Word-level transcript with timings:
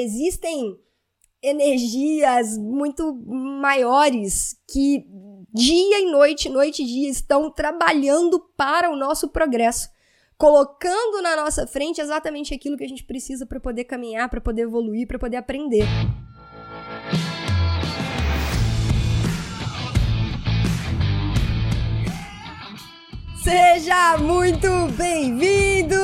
existem 0.00 0.78
energias 1.42 2.58
muito 2.58 3.14
maiores 3.26 4.56
que 4.70 5.06
dia 5.52 6.00
e 6.00 6.10
noite, 6.10 6.48
noite 6.48 6.82
e 6.82 6.86
dia 6.86 7.08
estão 7.08 7.50
trabalhando 7.50 8.38
para 8.56 8.90
o 8.90 8.96
nosso 8.96 9.28
progresso, 9.28 9.88
colocando 10.36 11.22
na 11.22 11.36
nossa 11.36 11.66
frente 11.66 12.00
exatamente 12.00 12.54
aquilo 12.54 12.76
que 12.76 12.84
a 12.84 12.88
gente 12.88 13.04
precisa 13.04 13.46
para 13.46 13.58
poder 13.58 13.84
caminhar, 13.84 14.28
para 14.28 14.40
poder 14.40 14.62
evoluir, 14.62 15.06
para 15.06 15.18
poder 15.18 15.36
aprender. 15.36 15.86
Seja 23.50 24.16
muito 24.16 24.68
bem-vindo, 24.96 25.96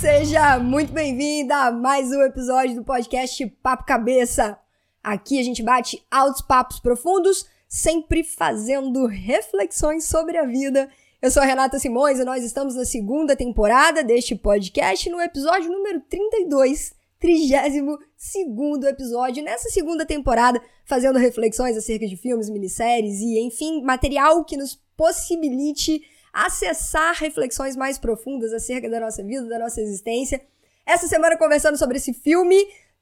seja 0.00 0.58
muito 0.58 0.92
bem-vinda 0.92 1.54
a 1.54 1.70
mais 1.70 2.10
um 2.10 2.20
episódio 2.22 2.74
do 2.74 2.82
podcast 2.82 3.46
Papo 3.62 3.84
Cabeça. 3.86 4.58
Aqui 5.00 5.38
a 5.38 5.44
gente 5.44 5.62
bate 5.62 6.04
altos 6.10 6.42
papos 6.42 6.80
profundos, 6.80 7.46
sempre 7.68 8.24
fazendo 8.24 9.06
reflexões 9.06 10.06
sobre 10.06 10.38
a 10.38 10.44
vida. 10.44 10.90
Eu 11.22 11.30
sou 11.30 11.40
a 11.40 11.46
Renata 11.46 11.78
Simões 11.78 12.18
e 12.18 12.24
nós 12.24 12.42
estamos 12.42 12.74
na 12.74 12.84
segunda 12.84 13.36
temporada 13.36 14.02
deste 14.02 14.34
podcast, 14.34 15.08
no 15.08 15.20
episódio 15.20 15.70
número 15.70 16.00
32, 16.00 16.94
32 17.20 17.96
segundo 18.16 18.88
episódio, 18.88 19.44
nessa 19.44 19.68
segunda 19.68 20.04
temporada, 20.04 20.60
fazendo 20.84 21.20
reflexões 21.20 21.76
acerca 21.76 22.08
de 22.08 22.16
filmes, 22.16 22.50
minisséries 22.50 23.20
e, 23.20 23.38
enfim, 23.38 23.82
material 23.84 24.44
que 24.44 24.56
nos 24.56 24.74
possibilite 24.96 26.02
acessar 26.46 27.14
reflexões 27.14 27.76
mais 27.76 27.98
profundas 27.98 28.52
acerca 28.52 28.88
da 28.88 29.00
nossa 29.00 29.22
vida, 29.22 29.48
da 29.48 29.58
nossa 29.58 29.80
existência. 29.80 30.40
Essa 30.86 31.06
semana 31.06 31.36
conversando 31.36 31.76
sobre 31.76 31.96
esse 31.96 32.12
filme 32.12 32.56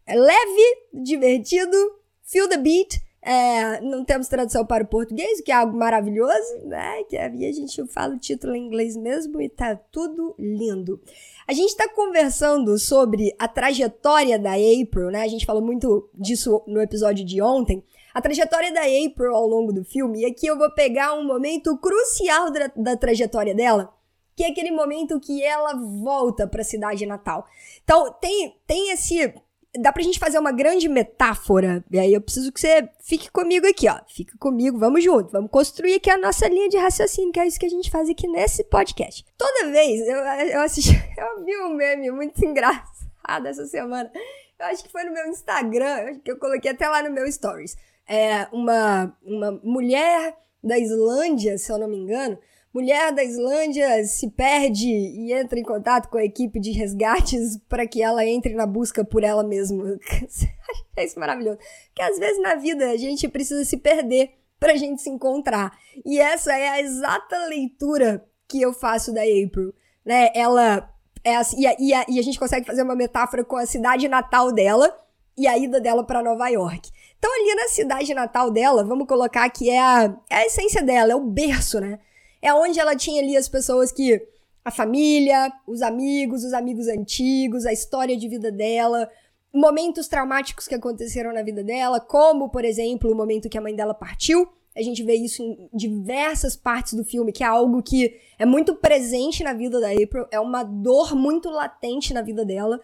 leve, 0.09 1.03
divertido, 1.03 1.77
Feel 2.23 2.49
the 2.49 2.57
Beat. 2.57 3.01
É, 3.23 3.81
não 3.81 4.05
temos 4.05 4.29
tradução 4.29 4.65
para 4.65 4.85
o 4.85 4.87
português, 4.87 5.41
o 5.41 5.43
que 5.43 5.51
é 5.51 5.55
algo 5.57 5.77
maravilhoso, 5.77 6.59
né? 6.65 7.03
Que 7.05 7.17
a 7.17 7.29
gente 7.29 7.85
fala 7.89 8.15
o 8.15 8.19
título 8.19 8.55
em 8.55 8.67
inglês 8.67 8.97
mesmo 8.97 9.41
e 9.41 9.49
tá 9.49 9.75
tudo 9.75 10.35
lindo. 10.39 11.01
A 11.49 11.53
gente 11.53 11.71
está 11.71 11.89
conversando 11.89 12.77
sobre 12.77 13.33
a 13.39 13.47
trajetória 13.47 14.37
da 14.37 14.55
April, 14.55 15.13
né? 15.13 15.23
A 15.23 15.29
gente 15.29 15.47
falou 15.47 15.63
muito 15.63 16.11
disso 16.13 16.61
no 16.67 16.81
episódio 16.81 17.25
de 17.25 17.41
ontem 17.41 17.85
a 18.13 18.21
trajetória 18.21 18.73
da 18.73 18.81
April 18.81 19.33
ao 19.33 19.47
longo 19.47 19.73
do 19.73 19.85
filme. 19.85 20.23
E 20.23 20.25
aqui 20.25 20.47
eu 20.47 20.59
vou 20.59 20.71
pegar 20.73 21.13
um 21.13 21.25
momento 21.25 21.77
crucial 21.77 22.51
da, 22.51 22.73
da 22.75 22.97
trajetória 22.97 23.55
dela, 23.55 23.95
que 24.35 24.43
é 24.43 24.49
aquele 24.49 24.73
momento 24.73 25.21
que 25.21 25.41
ela 25.43 25.75
volta 25.75 26.49
para 26.49 26.63
a 26.63 26.65
cidade 26.65 27.07
natal. 27.07 27.47
Então, 27.85 28.13
tem, 28.21 28.57
tem 28.67 28.91
esse. 28.91 29.33
Dá 29.81 29.93
pra 29.93 30.03
gente 30.03 30.19
fazer 30.19 30.39
uma 30.39 30.53
grande 30.53 30.89
metáfora. 30.89 31.85
E 31.91 31.99
aí 31.99 32.13
eu 32.13 32.21
preciso 32.21 32.53
que 32.53 32.61
você 32.61 32.89
fique 33.01 33.31
comigo 33.31 33.67
aqui, 33.67 33.89
ó. 33.89 33.99
Fica 34.09 34.37
comigo, 34.39 34.79
vamos 34.79 35.03
junto. 35.03 35.31
Vamos 35.31 35.51
construir 35.51 35.95
aqui 35.95 36.11
a 36.11 36.19
nossa 36.19 36.49
linha 36.49 36.69
de 36.69 36.77
raciocínio, 36.77 37.33
que 37.33 37.41
é 37.41 37.47
isso 37.47 37.59
que 37.59 37.67
a 37.67 37.71
gente 37.71 37.91
faz 37.91 38.09
aqui 38.09 38.27
nesse 38.27 38.65
podcast. 38.65 39.25
Toda 39.37 39.71
vez 39.71 40.01
eu, 40.07 40.17
eu 40.17 40.61
assisti. 40.63 40.93
Eu 41.17 41.45
vi 41.45 41.57
um 41.59 41.75
meme 41.75 42.11
muito 42.11 42.45
engraçado 42.45 43.47
essa 43.47 43.67
semana. 43.67 44.11
Eu 44.59 44.67
acho 44.67 44.85
que 44.85 44.93
foi 44.93 45.05
no 45.05 45.13
meu 45.13 45.27
Instagram, 45.29 46.19
que 46.25 46.31
eu 46.31 46.39
coloquei 46.39 46.71
até 46.71 46.89
lá 46.89 47.03
no 47.03 47.11
meu 47.11 47.31
Stories 47.31 47.77
é, 48.07 48.47
uma, 48.53 49.15
uma 49.23 49.61
mulher 49.63 50.37
da 50.63 50.79
Islândia, 50.79 51.59
se 51.59 51.71
eu 51.71 51.79
não 51.79 51.89
me 51.89 51.97
engano, 51.97 52.39
mulher 52.77 53.11
da 53.11 53.25
Islândia 53.25 54.05
se 54.05 54.29
perde 54.31 54.87
e 54.87 55.33
entra 55.33 55.59
em 55.59 55.63
contato 55.63 56.11
com 56.11 56.19
a 56.19 56.25
equipe 56.25 56.61
de 56.61 56.73
resgates 56.73 57.57
para 57.71 57.87
que 57.87 58.03
ela 58.03 58.23
entre 58.27 58.55
na 58.55 58.67
busca 58.67 59.03
por 59.03 59.25
ela 59.25 59.43
mesma. 59.43 59.99
é 60.95 61.05
isso 61.07 61.19
maravilhoso. 61.19 61.59
Que 61.95 62.03
às 62.03 62.19
vezes 62.19 62.39
na 62.43 62.55
vida 62.55 62.91
a 62.91 62.97
gente 62.99 63.27
precisa 63.29 63.65
se 63.65 63.79
perder 63.79 64.33
para 64.61 64.75
a 64.75 64.77
gente 64.77 65.01
se 65.01 65.09
encontrar. 65.09 65.73
E 66.05 66.21
essa 66.21 66.55
é 66.55 66.69
a 66.69 66.81
exata 66.83 67.47
leitura 67.47 68.23
que 68.47 68.61
eu 68.61 68.75
faço 68.75 69.11
da 69.11 69.23
April. 69.23 69.73
Né? 70.05 70.29
Ela 70.35 70.93
é 71.25 71.35
assim, 71.35 71.63
e, 71.63 71.67
a, 71.67 71.77
e, 71.79 71.95
a, 71.95 72.05
e 72.11 72.19
a 72.19 72.23
gente 72.23 72.39
consegue 72.39 72.67
fazer 72.67 72.83
uma 72.83 72.95
metáfora 72.95 73.43
com 73.43 73.57
a 73.57 73.65
cidade 73.65 74.07
natal 74.07 74.53
dela 74.53 74.95
e 75.35 75.47
a 75.47 75.57
ida 75.57 75.81
dela 75.81 76.05
para 76.05 76.23
Nova 76.23 76.47
York. 76.49 76.91
Então, 77.19 77.33
ali 77.33 77.55
na 77.55 77.69
cidade 77.69 78.13
natal 78.13 78.51
dela, 78.51 78.85
vamos 78.85 79.07
colocar 79.07 79.49
que 79.49 79.71
é 79.71 79.81
a, 79.81 80.15
é 80.29 80.37
a 80.37 80.47
essência 80.47 80.83
dela, 80.83 81.13
é 81.13 81.17
o 81.17 81.25
berço, 81.25 81.81
né? 81.81 81.99
É 82.47 82.55
onde 82.55 82.79
ela 82.79 82.95
tinha 82.95 83.21
ali 83.21 83.37
as 83.37 83.49
pessoas 83.49 83.91
que. 83.91 84.23
A 84.65 84.71
família, 84.71 85.53
os 85.67 85.81
amigos, 85.81 86.43
os 86.43 86.53
amigos 86.53 86.89
antigos, 86.89 87.67
a 87.67 87.73
história 87.73 88.17
de 88.17 88.29
vida 88.29 88.51
dela, 88.51 89.09
momentos 89.53 90.09
traumáticos 90.09 90.67
que 90.67 90.75
aconteceram 90.75 91.33
na 91.33 91.43
vida 91.43 91.63
dela, 91.63 92.01
como, 92.01 92.49
por 92.49 92.65
exemplo, 92.65 93.11
o 93.11 93.15
momento 93.15 93.49
que 93.49 93.57
a 93.57 93.61
mãe 93.61 93.77
dela 93.77 93.95
partiu. 93.95 94.49
A 94.77 94.83
gente 94.83 95.05
vê 95.05 95.15
isso 95.15 95.41
em 95.41 95.69
diversas 95.73 96.57
partes 96.57 96.95
do 96.95 97.05
filme, 97.05 97.33
que 97.33 97.45
é 97.45 97.47
algo 97.47 97.81
que 97.81 98.17
é 98.39 98.45
muito 98.45 98.75
presente 98.75 99.43
na 99.45 99.53
vida 99.53 99.81
da 99.81 99.91
April, 99.91 100.27
é 100.33 100.41
uma 100.41 100.65
dor 100.65 101.15
muito 101.15 101.49
latente 101.49 102.13
na 102.13 102.23
vida 102.23 102.45
dela. 102.45 102.81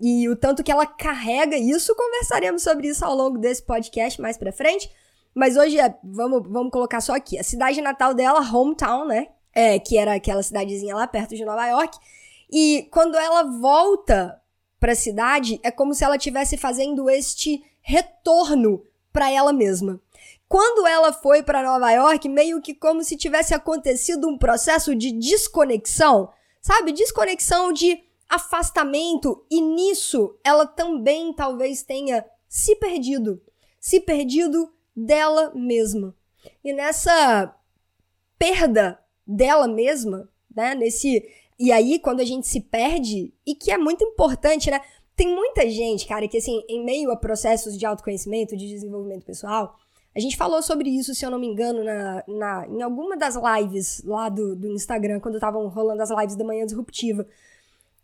E 0.00 0.28
o 0.28 0.36
tanto 0.36 0.64
que 0.64 0.72
ela 0.72 0.86
carrega 0.86 1.56
isso, 1.56 1.94
conversaremos 1.94 2.62
sobre 2.62 2.88
isso 2.88 3.04
ao 3.04 3.14
longo 3.14 3.38
desse 3.38 3.62
podcast 3.62 4.20
mais 4.20 4.36
pra 4.36 4.52
frente. 4.52 4.90
Mas 5.36 5.54
hoje 5.54 5.78
é, 5.78 5.94
vamos, 6.02 6.48
vamos 6.48 6.70
colocar 6.72 7.02
só 7.02 7.14
aqui. 7.14 7.38
A 7.38 7.44
cidade 7.44 7.82
natal 7.82 8.14
dela, 8.14 8.40
hometown, 8.40 9.04
né? 9.04 9.28
É, 9.52 9.78
que 9.78 9.98
era 9.98 10.14
aquela 10.14 10.42
cidadezinha 10.42 10.96
lá 10.96 11.06
perto 11.06 11.36
de 11.36 11.44
Nova 11.44 11.66
York. 11.66 11.98
E 12.50 12.88
quando 12.90 13.18
ela 13.18 13.42
volta 13.42 14.40
pra 14.80 14.94
cidade, 14.94 15.60
é 15.62 15.70
como 15.70 15.92
se 15.92 16.02
ela 16.02 16.16
estivesse 16.16 16.56
fazendo 16.56 17.10
este 17.10 17.62
retorno 17.82 18.82
para 19.12 19.30
ela 19.30 19.52
mesma. 19.52 20.00
Quando 20.48 20.86
ela 20.86 21.12
foi 21.12 21.42
para 21.42 21.62
Nova 21.62 21.90
York, 21.90 22.26
meio 22.30 22.62
que 22.62 22.72
como 22.72 23.04
se 23.04 23.14
tivesse 23.14 23.52
acontecido 23.52 24.26
um 24.26 24.38
processo 24.38 24.94
de 24.94 25.12
desconexão, 25.12 26.30
sabe? 26.62 26.92
Desconexão 26.92 27.74
de 27.74 28.02
afastamento 28.26 29.44
e 29.50 29.60
nisso 29.60 30.34
ela 30.42 30.66
também 30.66 31.34
talvez 31.34 31.82
tenha 31.82 32.24
se 32.48 32.74
perdido, 32.76 33.38
se 33.78 34.00
perdido 34.00 34.72
dela 34.96 35.52
mesma. 35.54 36.14
E 36.64 36.72
nessa 36.72 37.54
perda 38.38 38.98
dela 39.26 39.68
mesma, 39.68 40.28
né, 40.54 40.74
nesse 40.74 41.28
e 41.58 41.72
aí 41.72 41.98
quando 41.98 42.20
a 42.20 42.24
gente 42.24 42.46
se 42.46 42.60
perde 42.60 43.32
e 43.44 43.54
que 43.54 43.70
é 43.70 43.78
muito 43.78 44.04
importante, 44.04 44.70
né? 44.70 44.80
Tem 45.14 45.34
muita 45.34 45.68
gente, 45.70 46.06
cara, 46.06 46.28
que 46.28 46.36
assim, 46.36 46.62
em 46.68 46.84
meio 46.84 47.10
a 47.10 47.16
processos 47.16 47.78
de 47.78 47.86
autoconhecimento, 47.86 48.56
de 48.56 48.68
desenvolvimento 48.68 49.24
pessoal, 49.24 49.78
a 50.14 50.20
gente 50.20 50.36
falou 50.36 50.62
sobre 50.62 50.88
isso, 50.88 51.14
se 51.14 51.26
eu 51.26 51.30
não 51.30 51.38
me 51.38 51.46
engano, 51.46 51.84
na, 51.84 52.24
na, 52.26 52.66
em 52.68 52.80
alguma 52.82 53.18
das 53.18 53.34
lives 53.34 54.02
lá 54.02 54.30
do, 54.30 54.56
do 54.56 54.68
Instagram, 54.68 55.20
quando 55.20 55.34
estavam 55.34 55.68
rolando 55.68 56.02
as 56.02 56.10
lives 56.10 56.36
da 56.36 56.44
Manhã 56.44 56.64
Disruptiva. 56.64 57.26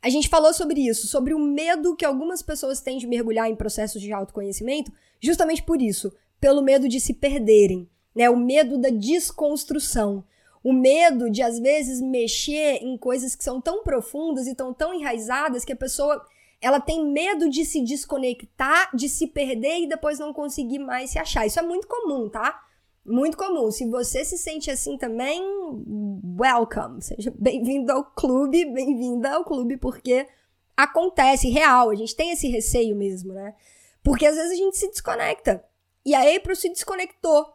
A 0.02 0.10
gente 0.10 0.28
falou 0.28 0.52
sobre 0.52 0.86
isso, 0.86 1.06
sobre 1.06 1.32
o 1.32 1.38
medo 1.38 1.96
que 1.96 2.04
algumas 2.04 2.42
pessoas 2.42 2.80
têm 2.80 2.98
de 2.98 3.06
mergulhar 3.06 3.48
em 3.48 3.56
processos 3.56 4.00
de 4.00 4.12
autoconhecimento, 4.12 4.92
justamente 5.22 5.62
por 5.62 5.80
isso, 5.80 6.12
pelo 6.42 6.60
medo 6.60 6.88
de 6.88 6.98
se 6.98 7.14
perderem, 7.14 7.88
né? 8.12 8.28
O 8.28 8.36
medo 8.36 8.76
da 8.76 8.88
desconstrução, 8.88 10.24
o 10.62 10.72
medo 10.72 11.30
de 11.30 11.40
às 11.40 11.60
vezes 11.60 12.00
mexer 12.00 12.82
em 12.82 12.98
coisas 12.98 13.36
que 13.36 13.44
são 13.44 13.60
tão 13.60 13.84
profundas 13.84 14.48
e 14.48 14.54
tão 14.56 14.74
tão 14.74 14.92
enraizadas 14.92 15.64
que 15.64 15.72
a 15.72 15.76
pessoa 15.76 16.20
ela 16.60 16.80
tem 16.80 17.06
medo 17.06 17.48
de 17.48 17.64
se 17.64 17.80
desconectar, 17.80 18.90
de 18.92 19.08
se 19.08 19.28
perder 19.28 19.82
e 19.82 19.88
depois 19.88 20.18
não 20.18 20.32
conseguir 20.32 20.80
mais 20.80 21.10
se 21.10 21.18
achar. 21.18 21.46
Isso 21.46 21.60
é 21.60 21.62
muito 21.62 21.86
comum, 21.86 22.28
tá? 22.28 22.60
Muito 23.06 23.36
comum. 23.36 23.70
Se 23.70 23.88
você 23.88 24.24
se 24.24 24.36
sente 24.36 24.68
assim 24.68 24.98
também, 24.98 25.40
welcome. 26.40 27.00
Seja 27.02 27.32
bem-vindo 27.38 27.92
ao 27.92 28.04
clube, 28.04 28.64
bem-vinda 28.64 29.30
ao 29.30 29.44
clube, 29.44 29.76
porque 29.76 30.26
acontece, 30.76 31.48
real. 31.48 31.90
A 31.90 31.94
gente 31.94 32.16
tem 32.16 32.32
esse 32.32 32.48
receio 32.48 32.96
mesmo, 32.96 33.32
né? 33.32 33.54
Porque 34.02 34.26
às 34.26 34.34
vezes 34.34 34.50
a 34.52 34.56
gente 34.56 34.76
se 34.76 34.88
desconecta. 34.88 35.64
E 36.04 36.14
a 36.14 36.36
April 36.36 36.56
se 36.56 36.68
desconectou. 36.68 37.46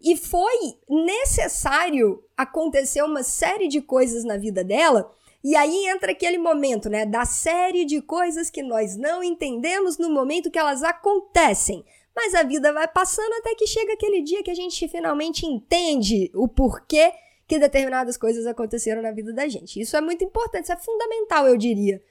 E 0.00 0.16
foi 0.16 0.52
necessário 0.88 2.22
acontecer 2.36 3.02
uma 3.02 3.22
série 3.22 3.68
de 3.68 3.80
coisas 3.80 4.24
na 4.24 4.36
vida 4.36 4.64
dela. 4.64 5.12
E 5.44 5.56
aí 5.56 5.88
entra 5.88 6.12
aquele 6.12 6.38
momento, 6.38 6.88
né? 6.88 7.04
Da 7.04 7.24
série 7.24 7.84
de 7.84 8.00
coisas 8.00 8.48
que 8.48 8.62
nós 8.62 8.96
não 8.96 9.22
entendemos 9.22 9.98
no 9.98 10.10
momento 10.10 10.50
que 10.50 10.58
elas 10.58 10.82
acontecem. 10.82 11.84
Mas 12.14 12.34
a 12.34 12.42
vida 12.42 12.72
vai 12.72 12.86
passando 12.86 13.32
até 13.34 13.54
que 13.54 13.66
chega 13.66 13.94
aquele 13.94 14.22
dia 14.22 14.42
que 14.42 14.50
a 14.50 14.54
gente 14.54 14.86
finalmente 14.86 15.46
entende 15.46 16.30
o 16.34 16.46
porquê 16.46 17.12
que 17.46 17.58
determinadas 17.58 18.16
coisas 18.16 18.46
aconteceram 18.46 19.02
na 19.02 19.10
vida 19.10 19.32
da 19.32 19.48
gente. 19.48 19.80
Isso 19.80 19.96
é 19.96 20.00
muito 20.00 20.24
importante, 20.24 20.64
isso 20.64 20.72
é 20.72 20.76
fundamental, 20.76 21.46
eu 21.46 21.56
diria. 21.56 22.02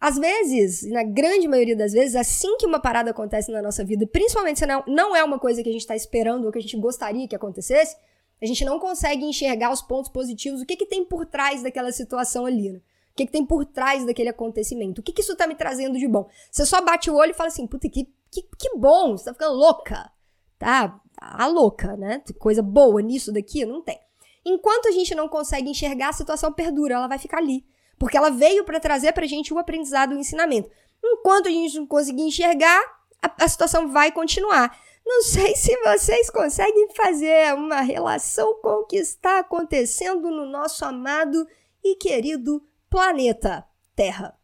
Às 0.00 0.16
vezes, 0.16 0.88
na 0.90 1.02
grande 1.02 1.48
maioria 1.48 1.76
das 1.76 1.92
vezes, 1.92 2.14
assim 2.14 2.56
que 2.56 2.66
uma 2.66 2.80
parada 2.80 3.10
acontece 3.10 3.50
na 3.50 3.60
nossa 3.60 3.84
vida, 3.84 4.06
principalmente 4.06 4.60
se 4.60 4.66
não, 4.66 4.84
não 4.86 5.16
é 5.16 5.24
uma 5.24 5.38
coisa 5.38 5.62
que 5.62 5.68
a 5.68 5.72
gente 5.72 5.80
está 5.80 5.96
esperando 5.96 6.44
ou 6.44 6.52
que 6.52 6.58
a 6.58 6.62
gente 6.62 6.76
gostaria 6.76 7.26
que 7.26 7.34
acontecesse, 7.34 7.96
a 8.40 8.46
gente 8.46 8.64
não 8.64 8.78
consegue 8.78 9.24
enxergar 9.24 9.72
os 9.72 9.82
pontos 9.82 10.10
positivos, 10.10 10.60
o 10.60 10.66
que, 10.66 10.76
que 10.76 10.86
tem 10.86 11.04
por 11.04 11.26
trás 11.26 11.62
daquela 11.62 11.90
situação 11.90 12.46
ali. 12.46 12.70
Né? 12.70 12.80
que, 13.18 13.26
que 13.26 13.32
tem 13.32 13.44
por 13.44 13.64
trás 13.64 14.06
daquele 14.06 14.28
acontecimento? 14.28 15.00
O 15.00 15.02
que, 15.02 15.12
que 15.12 15.20
isso 15.20 15.36
tá 15.36 15.46
me 15.46 15.54
trazendo 15.54 15.98
de 15.98 16.06
bom? 16.06 16.28
Você 16.50 16.64
só 16.64 16.80
bate 16.80 17.10
o 17.10 17.16
olho 17.16 17.32
e 17.32 17.34
fala 17.34 17.48
assim, 17.48 17.66
puta, 17.66 17.88
que, 17.88 18.08
que, 18.30 18.42
que 18.42 18.76
bom, 18.76 19.16
você 19.16 19.24
tá 19.24 19.32
ficando 19.32 19.56
louca. 19.56 20.10
Tá? 20.58 21.00
A 21.20 21.46
louca, 21.46 21.96
né? 21.96 22.22
Coisa 22.38 22.62
boa 22.62 23.02
nisso 23.02 23.32
daqui? 23.32 23.64
Não 23.64 23.82
tem. 23.82 23.98
Enquanto 24.44 24.86
a 24.86 24.92
gente 24.92 25.14
não 25.14 25.28
consegue 25.28 25.68
enxergar, 25.68 26.10
a 26.10 26.12
situação 26.12 26.52
perdura, 26.52 26.94
ela 26.94 27.08
vai 27.08 27.18
ficar 27.18 27.38
ali. 27.38 27.64
Porque 27.98 28.16
ela 28.16 28.30
veio 28.30 28.64
para 28.64 28.80
trazer 28.80 29.12
pra 29.12 29.26
gente 29.26 29.52
o 29.52 29.58
aprendizado 29.58 30.12
o 30.12 30.18
ensinamento. 30.18 30.70
Enquanto 31.02 31.48
a 31.48 31.50
gente 31.50 31.78
não 31.78 31.86
conseguir 31.86 32.22
enxergar, 32.22 32.80
a, 33.22 33.44
a 33.44 33.48
situação 33.48 33.88
vai 33.88 34.12
continuar. 34.12 34.76
Não 35.04 35.22
sei 35.22 35.56
se 35.56 35.74
vocês 35.78 36.28
conseguem 36.28 36.88
fazer 36.94 37.54
uma 37.54 37.80
relação 37.80 38.60
com 38.60 38.80
o 38.80 38.84
que 38.84 38.96
está 38.96 39.38
acontecendo 39.38 40.30
no 40.30 40.46
nosso 40.46 40.84
amado 40.84 41.46
e 41.82 41.96
querido 41.96 42.62
planeta 42.90 43.64
Terra. 43.96 44.38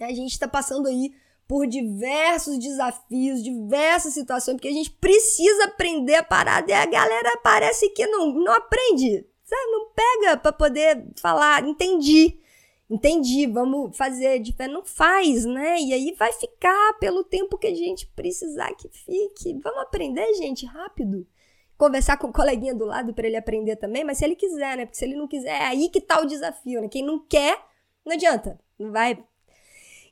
A 0.00 0.12
gente 0.12 0.32
está 0.32 0.48
passando 0.48 0.88
aí 0.88 1.14
por 1.46 1.66
diversos 1.66 2.58
desafios, 2.58 3.42
diversas 3.42 4.14
situações, 4.14 4.56
porque 4.56 4.68
a 4.68 4.72
gente 4.72 4.90
precisa 4.90 5.64
aprender 5.64 6.16
a 6.16 6.22
parada 6.22 6.70
e 6.70 6.74
a 6.74 6.86
galera 6.86 7.38
parece 7.42 7.88
que 7.90 8.06
não, 8.06 8.32
não 8.32 8.52
aprende, 8.52 9.26
sabe? 9.44 9.70
Não 9.70 9.90
pega 9.92 10.36
para 10.36 10.52
poder 10.52 11.06
falar, 11.20 11.64
entendi. 11.64 12.40
Entendi, 12.88 13.46
vamos 13.46 13.96
fazer 13.96 14.38
diferente. 14.40 14.74
Não 14.74 14.84
faz, 14.84 15.44
né? 15.44 15.80
E 15.80 15.92
aí 15.92 16.14
vai 16.18 16.32
ficar 16.32 16.98
pelo 16.98 17.24
tempo 17.24 17.56
que 17.56 17.66
a 17.66 17.74
gente 17.74 18.06
precisar 18.08 18.74
que 18.74 18.88
fique. 18.88 19.58
Vamos 19.62 19.82
aprender, 19.82 20.34
gente, 20.34 20.66
rápido. 20.66 21.26
Conversar 21.76 22.18
com 22.18 22.28
o 22.28 22.32
coleguinha 22.32 22.74
do 22.74 22.84
lado 22.84 23.12
para 23.14 23.26
ele 23.26 23.36
aprender 23.36 23.76
também, 23.76 24.04
mas 24.04 24.18
se 24.18 24.24
ele 24.24 24.36
quiser, 24.36 24.76
né? 24.76 24.86
Porque 24.86 24.98
se 24.98 25.04
ele 25.04 25.16
não 25.16 25.26
quiser, 25.26 25.60
é 25.60 25.64
aí 25.64 25.88
que 25.88 26.00
tá 26.00 26.20
o 26.20 26.26
desafio, 26.26 26.80
né? 26.80 26.88
Quem 26.88 27.02
não 27.02 27.18
quer, 27.18 27.58
não 28.04 28.12
adianta. 28.12 28.60
Não 28.78 28.92
vai. 28.92 29.22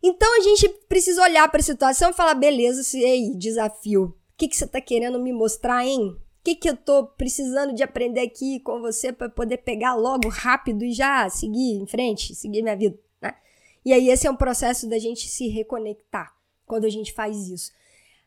Então 0.03 0.37
a 0.37 0.41
gente 0.41 0.69
precisa 0.89 1.23
olhar 1.23 1.49
para 1.49 1.61
a 1.61 1.65
situação 1.65 2.11
e 2.11 2.15
falar: 2.15 2.35
beleza, 2.35 2.83
ei, 2.99 3.35
desafio. 3.37 4.05
O 4.05 4.15
que, 4.37 4.49
que 4.49 4.57
você 4.57 4.67
tá 4.67 4.81
querendo 4.81 5.21
me 5.21 5.33
mostrar, 5.33 5.85
hein? 5.87 6.17
O 6.43 6.45
que, 6.45 6.57
que 6.57 6.69
eu 6.69 6.77
tô 6.77 7.07
precisando 7.07 7.73
de 7.73 7.85
aprender 7.85 8.21
aqui 8.21 8.59
com 8.59 8.81
você 8.81 9.13
para 9.13 9.29
poder 9.29 9.59
pegar 9.59 9.95
logo 9.95 10.29
rápido 10.29 10.85
e 10.85 10.93
já 10.93 11.29
seguir 11.31 11.75
em 11.81 11.87
frente, 11.87 12.35
seguir 12.35 12.63
minha 12.63 12.75
vida, 12.75 12.99
né? 13.21 13.37
E 13.85 13.93
aí 13.93 14.09
esse 14.09 14.27
é 14.27 14.31
um 14.31 14.35
processo 14.35 14.89
da 14.89 14.99
gente 14.99 15.29
se 15.29 15.47
reconectar 15.47 16.35
quando 16.67 16.85
a 16.85 16.91
gente 16.91 17.13
faz 17.13 17.49
isso. 17.49 17.71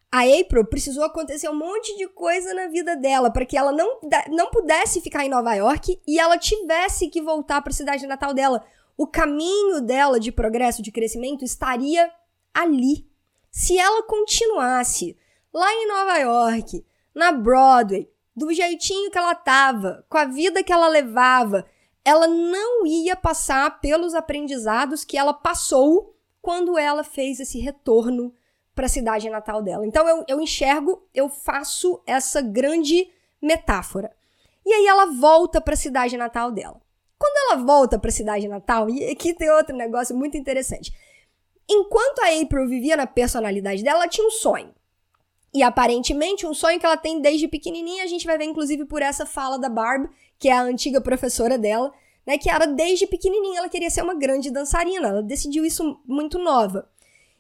A 0.10 0.22
April 0.22 0.64
precisou 0.64 1.04
acontecer 1.04 1.50
um 1.50 1.56
monte 1.58 1.94
de 1.98 2.08
coisa 2.08 2.54
na 2.54 2.68
vida 2.68 2.96
dela 2.96 3.30
para 3.30 3.46
que 3.46 3.58
ela 3.58 3.74
não, 3.74 4.00
não 4.30 4.50
pudesse 4.50 5.02
ficar 5.02 5.26
em 5.26 5.30
Nova 5.30 5.54
York 5.54 6.00
e 6.08 6.18
ela 6.18 6.38
tivesse 6.38 7.10
que 7.10 7.22
voltar 7.22 7.62
para 7.62 7.72
a 7.72 7.76
cidade 7.76 8.08
natal 8.08 8.34
dela. 8.34 8.66
O 8.96 9.06
caminho 9.06 9.82
dela 9.82 10.18
de 10.18 10.32
progresso, 10.32 10.82
de 10.82 10.90
crescimento 10.90 11.44
estaria 11.44 12.10
ali. 12.54 13.06
Se 13.52 13.78
ela 13.78 14.04
continuasse 14.04 15.18
lá 15.54 15.70
em 15.74 15.86
Nova 15.86 16.18
York, 16.20 16.86
na 17.16 17.32
Broadway, 17.32 18.10
do 18.36 18.54
jeitinho 18.54 19.10
que 19.10 19.18
ela 19.18 19.34
tava, 19.34 20.06
com 20.10 20.18
a 20.18 20.26
vida 20.26 20.62
que 20.62 20.74
ela 20.74 20.90
levava, 20.90 21.66
ela 22.04 22.28
não 22.28 22.86
ia 22.86 23.16
passar 23.16 23.80
pelos 23.80 24.14
aprendizados 24.14 25.06
que 25.06 25.18
ela 25.18 25.34
passou 25.34 26.16
quando 26.42 26.78
ela 26.78 27.04
fez 27.04 27.40
esse 27.40 27.60
retorno 27.60 28.34
para 28.76 28.86
a 28.86 28.90
cidade 28.90 29.30
natal 29.30 29.64
dela. 29.64 29.86
Então 29.88 30.08
eu, 30.08 30.26
eu 30.28 30.42
enxergo, 30.42 31.08
eu 31.14 31.30
faço 31.30 32.04
essa 32.06 32.42
grande 32.42 33.10
metáfora. 33.42 34.12
E 34.66 34.74
aí 34.74 34.86
ela 34.86 35.06
volta 35.06 35.62
para 35.62 35.74
a 35.74 35.78
cidade 35.78 36.18
natal 36.18 36.52
dela. 36.52 36.82
Quando 37.18 37.52
ela 37.52 37.64
volta 37.64 37.98
para 37.98 38.10
a 38.10 38.14
cidade 38.14 38.48
natal, 38.48 38.90
e 38.90 39.10
aqui 39.10 39.34
tem 39.34 39.50
outro 39.50 39.76
negócio 39.76 40.16
muito 40.16 40.38
interessante. 40.38 40.94
Enquanto 41.68 42.20
a 42.20 42.42
April 42.42 42.68
vivia 42.68 42.98
na 42.98 43.08
personalidade 43.08 43.84
dela, 43.84 44.00
ela 44.00 44.08
tinha 44.08 44.28
um 44.28 44.32
sonho. 44.32 44.74
E 45.56 45.64
aparentemente, 45.64 46.46
um 46.46 46.54
sonho 46.54 46.78
que 46.78 46.86
ela 46.86 46.98
tem 46.98 47.22
desde 47.22 47.48
pequenininha, 47.48 48.04
a 48.04 48.08
gente 48.08 48.26
vai 48.26 48.38
ver 48.38 48.44
inclusive 48.44 48.84
por 48.84 49.02
essa 49.02 49.26
fala 49.26 49.58
da 49.58 49.70
Barb, 49.70 50.10
que 50.38 50.50
é 50.50 50.52
a 50.52 50.62
antiga 50.62 51.00
professora 51.00 51.58
dela, 51.58 51.94
né, 52.28 52.38
que 52.38 52.50
era 52.50 52.68
desde 52.68 53.08
pequenininha 53.08 53.60
ela 53.60 53.70
queria 53.70 53.90
ser 53.90 54.02
uma 54.02 54.14
grande 54.14 54.52
dançarina. 54.52 55.08
Ela 55.08 55.24
decidiu 55.24 55.64
isso 55.64 55.98
muito 56.06 56.38
nova. 56.38 56.90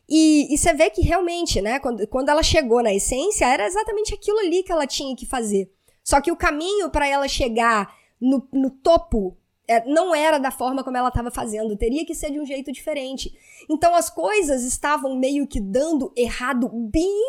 E, 0.07 0.47
você 0.57 0.73
vê 0.73 0.89
que 0.89 1.01
realmente, 1.01 1.59
né, 1.59 1.77
quando, 1.77 2.07
quando 2.07 2.29
ela 2.29 2.41
chegou 2.41 2.81
na 2.81 2.93
essência, 2.93 3.47
era 3.47 3.67
exatamente 3.67 4.13
aquilo 4.13 4.39
ali 4.39 4.63
que 4.63 4.71
ela 4.71 4.87
tinha 4.87 5.13
que 5.13 5.25
fazer. 5.25 5.69
Só 6.01 6.21
que 6.21 6.31
o 6.31 6.37
caminho 6.37 6.89
para 6.89 7.05
ela 7.05 7.27
chegar 7.27 7.93
no, 8.21 8.47
no 8.53 8.69
topo 8.69 9.35
é, 9.67 9.83
não 9.85 10.13
era 10.13 10.37
da 10.37 10.51
forma 10.51 10.83
como 10.83 10.97
ela 10.97 11.09
estava 11.09 11.31
fazendo, 11.31 11.75
teria 11.75 12.05
que 12.05 12.13
ser 12.13 12.31
de 12.31 12.39
um 12.39 12.45
jeito 12.45 12.71
diferente. 12.71 13.33
Então 13.69 13.95
as 13.95 14.09
coisas 14.09 14.63
estavam 14.63 15.15
meio 15.15 15.47
que 15.47 15.59
dando 15.59 16.11
errado, 16.15 16.69
bem 16.69 17.21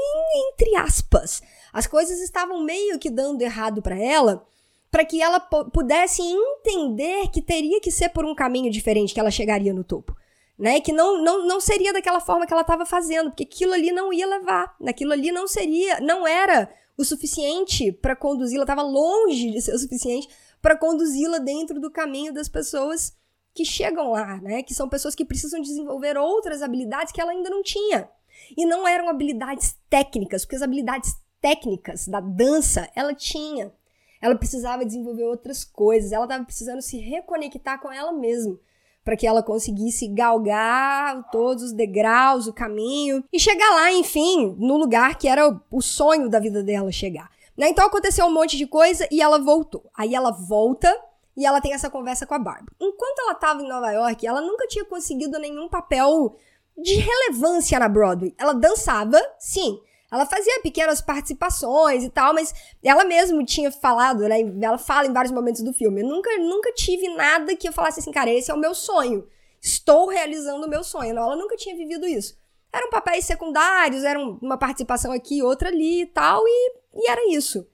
entre 0.50 0.76
aspas. 0.76 1.42
As 1.72 1.86
coisas 1.86 2.20
estavam 2.20 2.62
meio 2.62 2.98
que 2.98 3.10
dando 3.10 3.42
errado 3.42 3.82
para 3.82 3.98
ela, 3.98 4.46
para 4.90 5.04
que 5.04 5.20
ela 5.20 5.40
pudesse 5.40 6.22
entender 6.22 7.28
que 7.28 7.42
teria 7.42 7.80
que 7.80 7.90
ser 7.90 8.10
por 8.10 8.24
um 8.24 8.34
caminho 8.34 8.70
diferente 8.70 9.12
que 9.12 9.20
ela 9.20 9.30
chegaria 9.30 9.72
no 9.72 9.84
topo. 9.84 10.14
Né? 10.58 10.80
Que 10.80 10.92
não, 10.92 11.22
não, 11.22 11.46
não 11.46 11.60
seria 11.60 11.92
daquela 11.92 12.20
forma 12.20 12.46
que 12.46 12.52
ela 12.52 12.62
estava 12.62 12.86
fazendo, 12.86 13.30
porque 13.30 13.44
aquilo 13.44 13.74
ali 13.74 13.92
não 13.92 14.10
ia 14.10 14.26
levar, 14.26 14.74
aquilo 14.86 15.12
ali 15.12 15.30
não 15.30 15.46
seria, 15.46 16.00
não 16.00 16.26
era 16.26 16.68
o 16.96 17.04
suficiente 17.04 17.92
para 17.92 18.16
conduzi-la, 18.16 18.62
estava 18.62 18.82
longe 18.82 19.50
de 19.50 19.60
ser 19.60 19.74
o 19.74 19.78
suficiente 19.78 20.28
para 20.66 20.76
conduzi-la 20.76 21.38
dentro 21.38 21.80
do 21.80 21.92
caminho 21.92 22.34
das 22.34 22.48
pessoas 22.48 23.16
que 23.54 23.64
chegam 23.64 24.10
lá, 24.10 24.40
né? 24.40 24.64
Que 24.64 24.74
são 24.74 24.88
pessoas 24.88 25.14
que 25.14 25.24
precisam 25.24 25.60
desenvolver 25.60 26.16
outras 26.16 26.60
habilidades 26.60 27.12
que 27.12 27.20
ela 27.20 27.30
ainda 27.30 27.48
não 27.48 27.62
tinha. 27.62 28.08
E 28.56 28.66
não 28.66 28.86
eram 28.86 29.08
habilidades 29.08 29.78
técnicas, 29.88 30.44
porque 30.44 30.56
as 30.56 30.62
habilidades 30.62 31.14
técnicas 31.40 32.08
da 32.08 32.18
dança 32.18 32.90
ela 32.96 33.14
tinha. 33.14 33.72
Ela 34.20 34.34
precisava 34.34 34.84
desenvolver 34.84 35.22
outras 35.22 35.64
coisas, 35.64 36.10
ela 36.10 36.24
estava 36.24 36.44
precisando 36.44 36.82
se 36.82 36.98
reconectar 36.98 37.80
com 37.80 37.92
ela 37.92 38.12
mesma 38.12 38.58
para 39.04 39.16
que 39.16 39.24
ela 39.24 39.44
conseguisse 39.44 40.08
galgar 40.08 41.30
todos 41.30 41.62
os 41.62 41.72
degraus, 41.72 42.48
o 42.48 42.52
caminho 42.52 43.22
e 43.32 43.38
chegar 43.38 43.70
lá, 43.72 43.92
enfim, 43.92 44.56
no 44.58 44.76
lugar 44.76 45.16
que 45.16 45.28
era 45.28 45.48
o 45.70 45.80
sonho 45.80 46.28
da 46.28 46.40
vida 46.40 46.60
dela 46.60 46.90
chegar. 46.90 47.30
Né? 47.56 47.68
Então 47.68 47.86
aconteceu 47.86 48.26
um 48.26 48.32
monte 48.32 48.56
de 48.56 48.66
coisa 48.66 49.08
e 49.10 49.20
ela 49.20 49.38
voltou. 49.38 49.90
Aí 49.96 50.14
ela 50.14 50.30
volta 50.30 50.94
e 51.36 51.44
ela 51.44 51.60
tem 51.60 51.72
essa 51.72 51.90
conversa 51.90 52.26
com 52.26 52.34
a 52.34 52.38
Barbie. 52.38 52.72
Enquanto 52.80 53.18
ela 53.20 53.32
estava 53.32 53.62
em 53.62 53.68
Nova 53.68 53.90
York, 53.90 54.26
ela 54.26 54.40
nunca 54.40 54.66
tinha 54.66 54.84
conseguido 54.84 55.38
nenhum 55.38 55.68
papel 55.68 56.36
de 56.76 56.94
relevância 56.96 57.78
na 57.78 57.88
Broadway. 57.88 58.34
Ela 58.38 58.52
dançava, 58.52 59.20
sim. 59.38 59.80
Ela 60.10 60.24
fazia 60.24 60.60
pequenas 60.60 61.00
participações 61.00 62.04
e 62.04 62.10
tal, 62.10 62.32
mas 62.32 62.54
ela 62.82 63.04
mesma 63.04 63.44
tinha 63.44 63.72
falado, 63.72 64.20
né? 64.20 64.40
Ela 64.62 64.78
fala 64.78 65.06
em 65.06 65.12
vários 65.12 65.32
momentos 65.32 65.62
do 65.62 65.72
filme. 65.72 66.00
Eu 66.00 66.06
nunca, 66.06 66.30
nunca 66.38 66.72
tive 66.72 67.08
nada 67.16 67.56
que 67.56 67.68
eu 67.68 67.72
falasse 67.72 68.00
assim, 68.00 68.12
cara, 68.12 68.30
esse 68.30 68.50
é 68.50 68.54
o 68.54 68.58
meu 68.58 68.74
sonho. 68.74 69.26
Estou 69.60 70.08
realizando 70.08 70.64
o 70.64 70.70
meu 70.70 70.84
sonho. 70.84 71.10
Ela 71.10 71.34
nunca 71.34 71.56
tinha 71.56 71.76
vivido 71.76 72.06
isso. 72.06 72.38
Eram 72.76 72.90
papéis 72.90 73.24
secundários, 73.24 74.04
era 74.04 74.18
uma 74.18 74.58
participação 74.58 75.12
aqui, 75.12 75.42
outra 75.42 75.68
ali 75.68 76.02
e 76.02 76.06
tal, 76.06 76.42
e, 76.46 76.72
e 76.94 77.10
era 77.10 77.34
isso. 77.34 77.66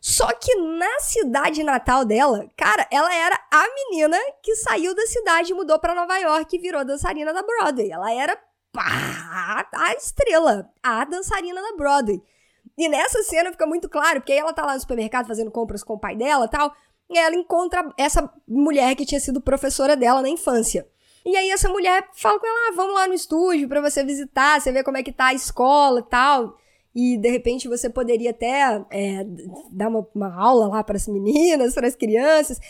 Só 0.00 0.32
que 0.34 0.54
na 0.54 1.00
cidade 1.00 1.64
natal 1.64 2.04
dela, 2.04 2.48
cara, 2.56 2.86
ela 2.92 3.12
era 3.12 3.40
a 3.50 3.64
menina 3.74 4.16
que 4.40 4.54
saiu 4.54 4.94
da 4.94 5.04
cidade 5.06 5.50
e 5.50 5.54
mudou 5.54 5.78
para 5.80 5.96
Nova 5.96 6.16
York 6.18 6.54
e 6.54 6.60
virou 6.60 6.84
dançarina 6.84 7.32
da 7.32 7.42
Broadway. 7.42 7.90
Ela 7.90 8.12
era 8.14 8.38
pá, 8.72 9.66
a 9.74 9.94
estrela, 9.94 10.70
a 10.80 11.04
dançarina 11.04 11.60
da 11.60 11.76
Broadway. 11.76 12.22
E 12.78 12.88
nessa 12.88 13.22
cena 13.22 13.50
fica 13.50 13.66
muito 13.66 13.88
claro, 13.88 14.20
porque 14.20 14.32
aí 14.32 14.38
ela 14.38 14.52
tá 14.52 14.64
lá 14.64 14.74
no 14.74 14.80
supermercado 14.80 15.26
fazendo 15.26 15.50
compras 15.50 15.82
com 15.82 15.94
o 15.94 15.98
pai 15.98 16.14
dela 16.14 16.46
tal, 16.46 16.72
e 17.10 17.18
ela 17.18 17.34
encontra 17.34 17.92
essa 17.96 18.32
mulher 18.46 18.94
que 18.94 19.06
tinha 19.06 19.20
sido 19.20 19.40
professora 19.40 19.96
dela 19.96 20.22
na 20.22 20.28
infância. 20.28 20.86
E 21.26 21.36
aí 21.36 21.50
essa 21.50 21.68
mulher 21.68 22.08
fala 22.12 22.38
com 22.38 22.46
ela, 22.46 22.68
ah, 22.68 22.72
vamos 22.76 22.94
lá 22.94 23.08
no 23.08 23.12
estúdio 23.12 23.68
para 23.68 23.80
você 23.80 24.04
visitar, 24.04 24.60
você 24.60 24.70
ver 24.70 24.84
como 24.84 24.96
é 24.96 25.02
que 25.02 25.10
tá 25.10 25.26
a 25.26 25.34
escola 25.34 25.98
e 25.98 26.04
tal. 26.04 26.56
E 26.94 27.18
de 27.18 27.28
repente 27.28 27.66
você 27.66 27.90
poderia 27.90 28.30
até 28.30 28.80
é, 28.90 29.26
dar 29.72 29.88
uma, 29.88 30.06
uma, 30.14 30.32
aula 30.32 30.68
lá 30.68 30.84
para 30.84 30.96
as 30.96 31.08
meninas, 31.08 31.74
para 31.74 31.88
as 31.88 31.96
crianças. 31.96 32.60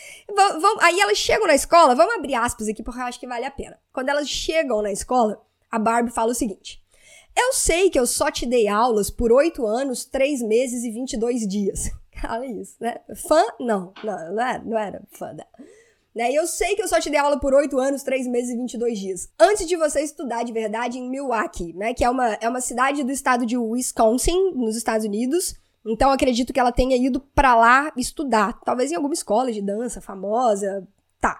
Aí 0.81 0.99
elas 0.99 1.19
chegam 1.19 1.45
na 1.45 1.53
escola, 1.53 1.93
vamos 1.93 2.15
abrir 2.15 2.33
aspas 2.33 2.67
aqui 2.67 2.81
porque 2.81 2.99
eu 2.99 3.03
acho 3.03 3.19
que 3.19 3.27
vale 3.27 3.45
a 3.45 3.51
pena. 3.51 3.79
Quando 3.93 4.09
elas 4.09 4.27
chegam 4.27 4.81
na 4.81 4.91
escola, 4.91 5.39
a 5.69 5.77
Barbie 5.77 6.11
fala 6.11 6.31
o 6.31 6.35
seguinte: 6.35 6.83
Eu 7.37 7.53
sei 7.53 7.91
que 7.91 7.99
eu 7.99 8.07
só 8.07 8.31
te 8.31 8.47
dei 8.47 8.67
aulas 8.67 9.11
por 9.11 9.31
oito 9.31 9.67
anos, 9.67 10.03
três 10.03 10.41
meses 10.41 10.83
e 10.83 10.89
22 10.89 11.47
dias. 11.47 11.91
Olha 12.27 12.47
isso, 12.47 12.75
né? 12.79 12.95
Fã? 13.15 13.43
Não, 13.59 13.93
não, 14.03 14.33
não 14.33 14.43
era, 14.43 14.63
não 14.63 14.77
era 14.77 15.03
fã 15.11 15.27
dela. 15.27 15.49
Né? 16.17 16.31
E 16.31 16.35
eu 16.35 16.47
sei 16.47 16.75
que 16.75 16.81
eu 16.81 16.87
só 16.87 16.99
te 16.99 17.11
dei 17.11 17.19
aula 17.19 17.39
por 17.39 17.53
8 17.53 17.77
anos, 17.77 18.01
3 18.01 18.25
meses 18.25 18.49
e 18.49 18.57
22 18.57 18.97
dias. 18.97 19.29
Antes 19.39 19.67
de 19.67 19.77
você 19.77 20.01
estudar 20.01 20.41
de 20.41 20.51
verdade 20.51 20.97
em 20.97 21.07
Milwaukee, 21.07 21.73
né? 21.73 21.93
Que 21.93 22.03
é 22.03 22.09
uma, 22.09 22.33
é 22.41 22.49
uma 22.49 22.59
cidade 22.59 23.03
do 23.03 23.11
estado 23.11 23.45
de 23.45 23.55
Wisconsin, 23.55 24.51
nos 24.55 24.75
Estados 24.75 25.05
Unidos. 25.05 25.55
Então 25.85 26.09
acredito 26.09 26.51
que 26.51 26.59
ela 26.59 26.71
tenha 26.71 26.97
ido 26.97 27.19
para 27.19 27.55
lá 27.55 27.93
estudar. 27.95 28.59
Talvez 28.65 28.91
em 28.91 28.95
alguma 28.95 29.13
escola 29.13 29.51
de 29.51 29.61
dança 29.61 30.01
famosa. 30.01 30.87
Tá. 31.21 31.39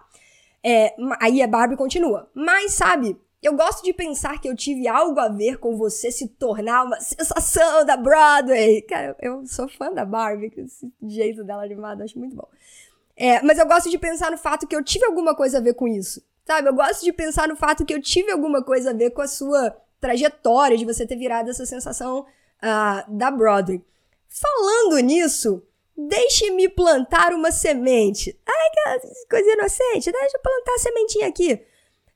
É, 0.63 0.93
aí 1.19 1.41
a 1.41 1.47
Barbie 1.47 1.75
continua. 1.75 2.29
Mas, 2.35 2.73
sabe, 2.73 3.17
eu 3.41 3.55
gosto 3.55 3.83
de 3.83 3.91
pensar 3.93 4.39
que 4.39 4.47
eu 4.47 4.55
tive 4.55 4.87
algo 4.87 5.19
a 5.19 5.27
ver 5.27 5.57
com 5.57 5.75
você 5.75 6.11
se 6.11 6.27
tornar 6.27 6.83
uma 6.83 6.99
sensação 7.01 7.83
da 7.83 7.97
Broadway. 7.97 8.83
Cara, 8.83 9.15
eu 9.23 9.43
sou 9.47 9.67
fã 9.67 9.91
da 9.91 10.05
Barbie, 10.05 10.53
esse 10.55 10.87
jeito 11.01 11.43
dela 11.43 11.63
animada, 11.63 12.03
acho 12.03 12.19
muito 12.19 12.35
bom. 12.35 12.47
É, 13.17 13.41
mas 13.41 13.57
eu 13.57 13.65
gosto 13.65 13.89
de 13.89 13.97
pensar 13.97 14.29
no 14.29 14.37
fato 14.37 14.67
que 14.67 14.75
eu 14.75 14.83
tive 14.83 15.05
alguma 15.05 15.35
coisa 15.35 15.57
a 15.57 15.61
ver 15.61 15.73
com 15.73 15.87
isso. 15.87 16.21
Sabe? 16.45 16.69
Eu 16.69 16.73
gosto 16.73 17.03
de 17.03 17.11
pensar 17.11 17.47
no 17.47 17.55
fato 17.55 17.83
que 17.83 17.93
eu 17.93 18.01
tive 18.01 18.31
alguma 18.31 18.63
coisa 18.63 18.91
a 18.91 18.93
ver 18.93 19.09
com 19.09 19.21
a 19.21 19.27
sua 19.27 19.75
trajetória 19.99 20.77
de 20.77 20.85
você 20.85 21.05
ter 21.05 21.17
virado 21.17 21.49
essa 21.49 21.65
sensação 21.65 22.19
uh, 22.19 23.11
da 23.11 23.31
Broadway. 23.31 23.81
Falando 24.29 24.99
nisso, 24.99 25.63
deixe-me 25.97 26.69
plantar 26.69 27.33
uma 27.33 27.51
semente. 27.51 28.39
Ai, 28.45 28.99
que 29.01 29.27
coisa 29.29 29.51
inocente, 29.51 30.11
deixa 30.11 30.37
eu 30.37 30.41
plantar 30.41 30.73
a 30.75 30.79
sementinha 30.79 31.27
aqui. 31.27 31.59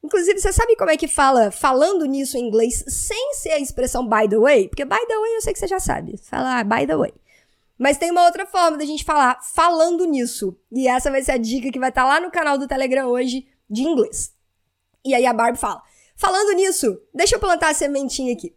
Inclusive, 0.04 0.40
você 0.40 0.52
sabe 0.52 0.76
como 0.76 0.90
é 0.90 0.98
que 0.98 1.08
fala 1.08 1.52
falando 1.52 2.06
nisso 2.06 2.38
em 2.38 2.48
inglês 2.48 2.84
sem 2.88 3.34
ser 3.34 3.52
a 3.52 3.60
expressão 3.60 4.08
by 4.08 4.28
the 4.30 4.38
way? 4.38 4.68
Porque 4.68 4.86
by 4.86 5.06
the 5.08 5.20
way 5.20 5.36
eu 5.36 5.42
sei 5.42 5.54
que 5.54 5.60
você 5.60 5.68
já 5.68 5.80
sabe. 5.80 6.18
Fala 6.18 6.60
ah, 6.60 6.64
by 6.64 6.88
the 6.88 6.96
way. 6.96 7.14
Mas 7.82 7.98
tem 7.98 8.12
uma 8.12 8.26
outra 8.26 8.46
forma 8.46 8.78
da 8.78 8.86
gente 8.86 9.04
falar 9.04 9.42
falando 9.42 10.06
nisso. 10.06 10.56
E 10.72 10.88
essa 10.88 11.10
vai 11.10 11.24
ser 11.24 11.32
a 11.32 11.38
dica 11.38 11.72
que 11.72 11.80
vai 11.80 11.90
estar 11.90 12.04
tá 12.04 12.08
lá 12.08 12.20
no 12.20 12.30
canal 12.30 12.56
do 12.56 12.68
Telegram 12.68 13.08
hoje 13.08 13.48
de 13.68 13.82
inglês. 13.82 14.32
E 15.04 15.16
aí 15.16 15.26
a 15.26 15.34
Barbie 15.34 15.58
fala: 15.58 15.82
Falando 16.16 16.52
nisso, 16.52 17.02
deixa 17.12 17.38
eu 17.38 17.40
plantar 17.40 17.70
a 17.70 17.74
sementinha 17.74 18.34
aqui. 18.34 18.56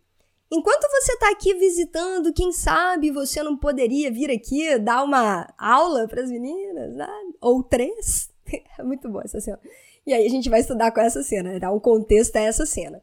Enquanto 0.53 0.87
você 0.91 1.17
tá 1.17 1.31
aqui 1.31 1.55
visitando, 1.55 2.35
quem 2.35 2.53
sabe 2.53 3.11
você 3.11 3.43
não 3.43 3.57
poderia 3.57 4.13
vir 4.13 4.31
aqui 4.31 4.79
dar 4.79 5.03
uma 5.03 5.49
aula 5.57 6.07
para 6.07 6.21
as 6.21 6.31
meninas, 6.31 6.95
né? 6.95 7.09
Ou 7.41 7.63
três? 7.63 8.31
É 8.79 8.83
muito 8.83 9.09
boa 9.09 9.25
essa 9.25 9.41
cena. 9.41 9.59
E 10.07 10.13
aí 10.13 10.27
a 10.27 10.29
gente 10.29 10.51
vai 10.51 10.61
estudar 10.61 10.93
com 10.93 11.01
essa 11.01 11.23
cena, 11.23 11.51
né? 11.51 11.59
Tá? 11.59 11.71
O 11.71 11.81
contexto 11.81 12.37
é 12.37 12.45
essa 12.45 12.67
cena. 12.67 13.03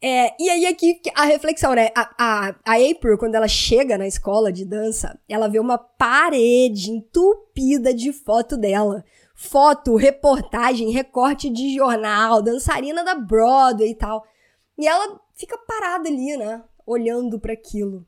É, 0.00 0.34
e 0.38 0.50
aí 0.50 0.66
aqui 0.66 1.00
a 1.14 1.24
reflexão, 1.24 1.74
né? 1.74 1.88
A, 1.94 2.10
a, 2.18 2.54
a 2.64 2.74
April, 2.74 3.16
quando 3.18 3.34
ela 3.34 3.48
chega 3.48 3.96
na 3.96 4.06
escola 4.06 4.52
de 4.52 4.64
dança, 4.64 5.18
ela 5.28 5.48
vê 5.48 5.58
uma 5.58 5.78
parede 5.78 6.90
entupida 6.90 7.94
de 7.94 8.12
foto 8.12 8.56
dela. 8.56 9.04
Foto, 9.34 9.96
reportagem, 9.96 10.90
recorte 10.90 11.50
de 11.50 11.74
jornal, 11.74 12.42
dançarina 12.42 13.04
da 13.04 13.14
Broadway 13.14 13.90
e 13.90 13.94
tal. 13.94 14.24
E 14.78 14.86
ela 14.86 15.20
fica 15.34 15.58
parada 15.58 16.08
ali, 16.08 16.36
né? 16.36 16.62
Olhando 16.86 17.38
para 17.38 17.52
aquilo. 17.52 18.06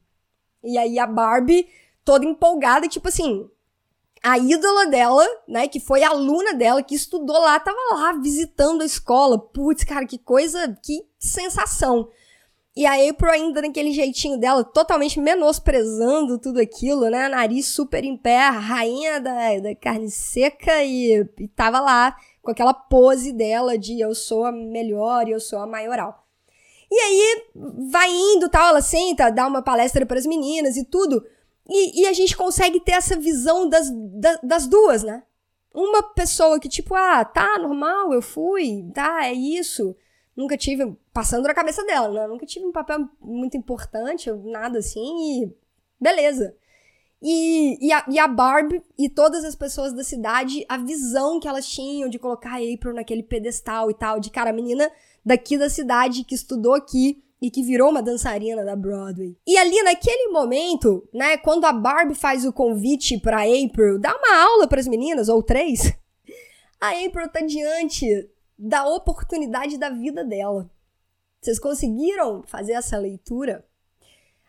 E 0.62 0.76
aí 0.76 0.98
a 0.98 1.06
Barbie, 1.06 1.68
toda 2.04 2.24
empolgada, 2.24 2.88
tipo 2.88 3.08
assim, 3.08 3.48
a 4.22 4.38
ídola 4.38 4.86
dela, 4.86 5.26
né, 5.46 5.68
que 5.68 5.80
foi 5.80 6.02
aluna 6.02 6.54
dela, 6.54 6.82
que 6.82 6.94
estudou 6.94 7.38
lá, 7.38 7.58
tava 7.60 7.78
lá 7.92 8.12
visitando 8.14 8.82
a 8.82 8.86
escola. 8.86 9.38
Putz, 9.38 9.84
cara, 9.84 10.06
que 10.06 10.18
coisa, 10.18 10.76
que 10.82 11.07
sensação. 11.18 12.08
E 12.76 12.86
a 12.86 12.92
April 13.10 13.30
ainda 13.30 13.60
naquele 13.60 13.92
jeitinho 13.92 14.38
dela, 14.38 14.62
totalmente 14.62 15.18
menosprezando 15.18 16.38
tudo 16.38 16.60
aquilo, 16.60 17.10
né? 17.10 17.28
Nariz 17.28 17.66
super 17.66 18.04
em 18.04 18.16
pé, 18.16 18.38
rainha 18.48 19.20
da, 19.20 19.58
da 19.58 19.74
carne 19.74 20.10
seca 20.10 20.84
e, 20.84 21.26
e 21.38 21.48
tava 21.48 21.80
lá 21.80 22.16
com 22.40 22.52
aquela 22.52 22.72
pose 22.72 23.32
dela 23.32 23.76
de 23.76 24.00
eu 24.00 24.14
sou 24.14 24.44
a 24.44 24.52
melhor 24.52 25.26
e 25.26 25.32
eu 25.32 25.40
sou 25.40 25.58
a 25.58 25.66
maioral. 25.66 26.24
E 26.90 26.94
aí 26.94 27.42
vai 27.90 28.10
indo, 28.10 28.48
tal, 28.48 28.68
ela 28.68 28.80
senta, 28.80 29.30
dá 29.30 29.46
uma 29.46 29.60
palestra 29.60 30.06
para 30.06 30.18
as 30.18 30.24
meninas 30.24 30.76
e 30.76 30.84
tudo. 30.84 31.24
E, 31.68 32.02
e, 32.02 32.06
a 32.06 32.12
gente 32.14 32.36
consegue 32.36 32.80
ter 32.80 32.92
essa 32.92 33.14
visão 33.14 33.68
das, 33.68 33.90
das, 33.90 34.38
das, 34.42 34.66
duas, 34.66 35.02
né? 35.02 35.22
Uma 35.74 36.02
pessoa 36.14 36.58
que, 36.58 36.68
tipo, 36.68 36.94
ah, 36.94 37.24
tá, 37.24 37.58
normal, 37.58 38.14
eu 38.14 38.22
fui, 38.22 38.90
tá, 38.94 39.26
é 39.26 39.34
isso. 39.34 39.94
Nunca 40.38 40.56
tive, 40.56 40.96
passando 41.12 41.48
na 41.48 41.52
cabeça 41.52 41.84
dela, 41.84 42.08
né? 42.08 42.28
Nunca 42.28 42.46
tive 42.46 42.64
um 42.64 42.70
papel 42.70 43.08
muito 43.20 43.56
importante, 43.56 44.30
nada 44.30 44.78
assim, 44.78 45.42
e 45.42 45.52
beleza. 46.00 46.54
E, 47.20 47.84
e, 47.84 47.92
a, 47.92 48.04
e 48.08 48.16
a 48.20 48.28
Barb 48.28 48.80
e 48.96 49.08
todas 49.08 49.44
as 49.44 49.56
pessoas 49.56 49.92
da 49.92 50.04
cidade, 50.04 50.64
a 50.68 50.76
visão 50.76 51.40
que 51.40 51.48
elas 51.48 51.68
tinham 51.68 52.08
de 52.08 52.20
colocar 52.20 52.52
a 52.52 52.74
April 52.74 52.94
naquele 52.94 53.24
pedestal 53.24 53.90
e 53.90 53.94
tal, 53.94 54.20
de 54.20 54.30
cara, 54.30 54.50
a 54.50 54.52
menina 54.52 54.88
daqui 55.26 55.58
da 55.58 55.68
cidade 55.68 56.22
que 56.22 56.36
estudou 56.36 56.74
aqui, 56.74 57.20
e 57.40 57.50
que 57.50 57.62
virou 57.62 57.90
uma 57.90 58.02
dançarina 58.02 58.64
da 58.64 58.74
Broadway. 58.74 59.36
E 59.46 59.56
ali 59.56 59.82
naquele 59.82 60.28
momento, 60.32 61.08
né, 61.12 61.36
quando 61.36 61.64
a 61.64 61.72
Barbie 61.72 62.14
faz 62.14 62.44
o 62.44 62.52
convite 62.52 63.18
para 63.18 63.42
April 63.42 63.98
dar 63.98 64.14
uma 64.16 64.42
aula 64.42 64.66
para 64.66 64.80
as 64.80 64.88
meninas 64.88 65.28
ou 65.28 65.42
três, 65.42 65.92
a 66.80 66.90
April 66.90 67.28
tá 67.28 67.40
diante 67.40 68.28
da 68.58 68.86
oportunidade 68.86 69.78
da 69.78 69.88
vida 69.90 70.24
dela. 70.24 70.68
Vocês 71.40 71.60
conseguiram 71.60 72.42
fazer 72.42 72.72
essa 72.72 72.98
leitura? 72.98 73.64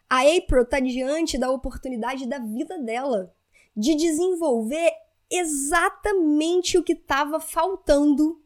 A 0.10 0.22
April 0.22 0.66
tá 0.66 0.80
diante 0.80 1.38
da 1.38 1.52
oportunidade 1.52 2.28
da 2.28 2.40
vida 2.40 2.80
dela 2.80 3.32
de 3.78 3.94
desenvolver 3.94 4.92
exatamente 5.30 6.78
o 6.78 6.84
que 6.84 6.94
estava 6.94 7.40
faltando 7.40 8.42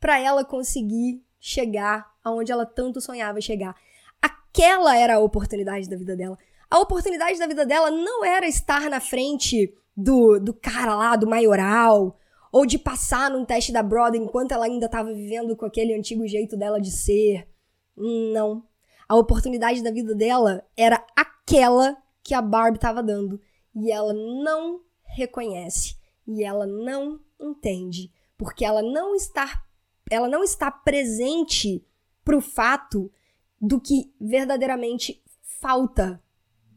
para 0.00 0.18
ela 0.18 0.44
conseguir 0.44 1.22
chegar 1.38 2.10
aonde 2.24 2.50
ela 2.50 2.64
tanto 2.64 3.00
sonhava 3.00 3.40
chegar. 3.40 3.76
Aquela 4.22 4.96
era 4.96 5.16
a 5.16 5.20
oportunidade 5.20 5.88
da 5.88 5.96
vida 5.96 6.16
dela. 6.16 6.38
A 6.70 6.78
oportunidade 6.78 7.38
da 7.38 7.46
vida 7.46 7.66
dela 7.66 7.90
não 7.90 8.24
era 8.24 8.46
estar 8.46 8.88
na 8.88 9.00
frente 9.00 9.72
do, 9.94 10.40
do 10.40 10.54
cara 10.54 10.94
lá, 10.96 11.14
do 11.14 11.28
maioral, 11.28 12.18
ou 12.56 12.64
de 12.64 12.78
passar 12.78 13.30
num 13.30 13.44
teste 13.44 13.70
da 13.70 13.82
Broadway 13.82 14.18
enquanto 14.18 14.52
ela 14.52 14.64
ainda 14.64 14.86
estava 14.86 15.12
vivendo 15.12 15.54
com 15.54 15.66
aquele 15.66 15.92
antigo 15.92 16.26
jeito 16.26 16.56
dela 16.56 16.80
de 16.80 16.90
ser. 16.90 17.46
Não. 17.94 18.66
A 19.06 19.14
oportunidade 19.14 19.82
da 19.82 19.90
vida 19.90 20.14
dela 20.14 20.66
era 20.74 21.06
aquela 21.14 21.94
que 22.24 22.32
a 22.32 22.40
Barbie 22.40 22.78
estava 22.78 23.02
dando. 23.02 23.38
E 23.74 23.92
ela 23.92 24.14
não 24.14 24.80
reconhece. 25.04 25.98
E 26.26 26.42
ela 26.42 26.66
não 26.66 27.20
entende. 27.38 28.10
Porque 28.38 28.64
ela 28.64 28.80
não 28.80 29.14
está, 29.14 29.62
ela 30.10 30.26
não 30.26 30.42
está 30.42 30.70
presente 30.70 31.86
pro 32.24 32.40
fato 32.40 33.12
do 33.60 33.78
que 33.78 34.14
verdadeiramente 34.18 35.22
falta 35.60 36.22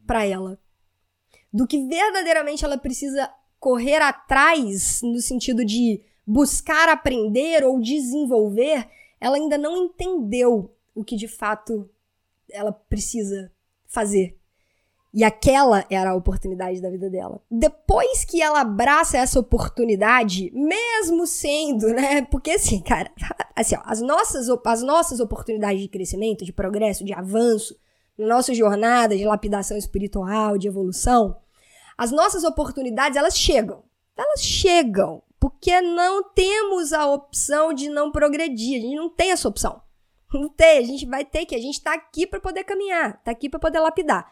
para 0.06 0.26
ela. 0.26 0.60
Do 1.54 1.66
que 1.66 1.88
verdadeiramente 1.88 2.66
ela 2.66 2.78
precisa 2.78 3.34
correr 3.60 4.02
atrás 4.02 5.02
no 5.02 5.20
sentido 5.20 5.66
de 5.66 6.02
buscar 6.26 6.90
aprender 6.90 7.64
ou 7.64 7.80
desenvolver, 7.80 8.88
ela 9.20 9.36
ainda 9.36 9.58
não 9.58 9.76
entendeu 9.76 10.74
o 10.96 11.04
que 11.04 11.16
de 11.16 11.28
fato 11.28 11.90
ela 12.52 12.72
precisa 12.72 13.52
fazer. 13.88 14.38
E 15.12 15.24
aquela 15.24 15.86
era 15.90 16.12
a 16.12 16.16
oportunidade 16.16 16.80
da 16.80 16.90
vida 16.90 17.10
dela. 17.10 17.42
Depois 17.50 18.24
que 18.24 18.44
ela 18.44 18.62
abraça 18.62 19.18
essa 19.18 19.40
oportunidade, 19.40 20.52
mesmo 20.54 21.26
sendo, 21.26 21.88
né? 21.88 22.22
Porque 22.26 22.52
assim, 22.52 22.80
cara, 22.80 23.12
assim, 23.56 23.76
ó, 23.76 23.82
as 23.86 24.02
nossas, 24.02 24.48
as 24.66 24.84
nossas 24.84 25.20
oportunidades 25.20 25.82
de 25.82 25.88
crescimento, 25.88 26.46
de 26.46 26.54
progresso, 26.54 27.04
de 27.04 27.12
avanço, 27.12 27.76
na 28.16 28.28
nossa 28.28 28.54
jornada 28.54 29.18
de 29.18 29.26
lapidação 29.26 29.78
espiritual, 29.78 30.60
de 30.60 30.68
evolução, 30.68 31.36
as 32.00 32.12
nossas 32.12 32.46
oportunidades, 32.46 33.18
elas 33.18 33.38
chegam. 33.38 33.84
Elas 34.16 34.42
chegam. 34.42 35.22
Porque 35.38 35.82
não 35.82 36.24
temos 36.24 36.94
a 36.94 37.06
opção 37.06 37.74
de 37.74 37.90
não 37.90 38.10
progredir. 38.10 38.78
A 38.78 38.82
gente 38.82 38.96
não 38.96 39.10
tem 39.10 39.32
essa 39.32 39.50
opção. 39.50 39.82
Não 40.34 40.48
tem. 40.48 40.78
A 40.78 40.84
gente 40.84 41.06
vai 41.06 41.26
ter 41.26 41.46
que. 41.46 41.54
A 41.54 41.60
gente 41.60 41.82
tá 41.82 41.94
aqui 41.94 42.26
para 42.26 42.40
poder 42.40 42.64
caminhar. 42.64 43.22
Tá 43.22 43.32
aqui 43.32 43.50
para 43.50 43.60
poder 43.60 43.82
lapidar. 43.82 44.32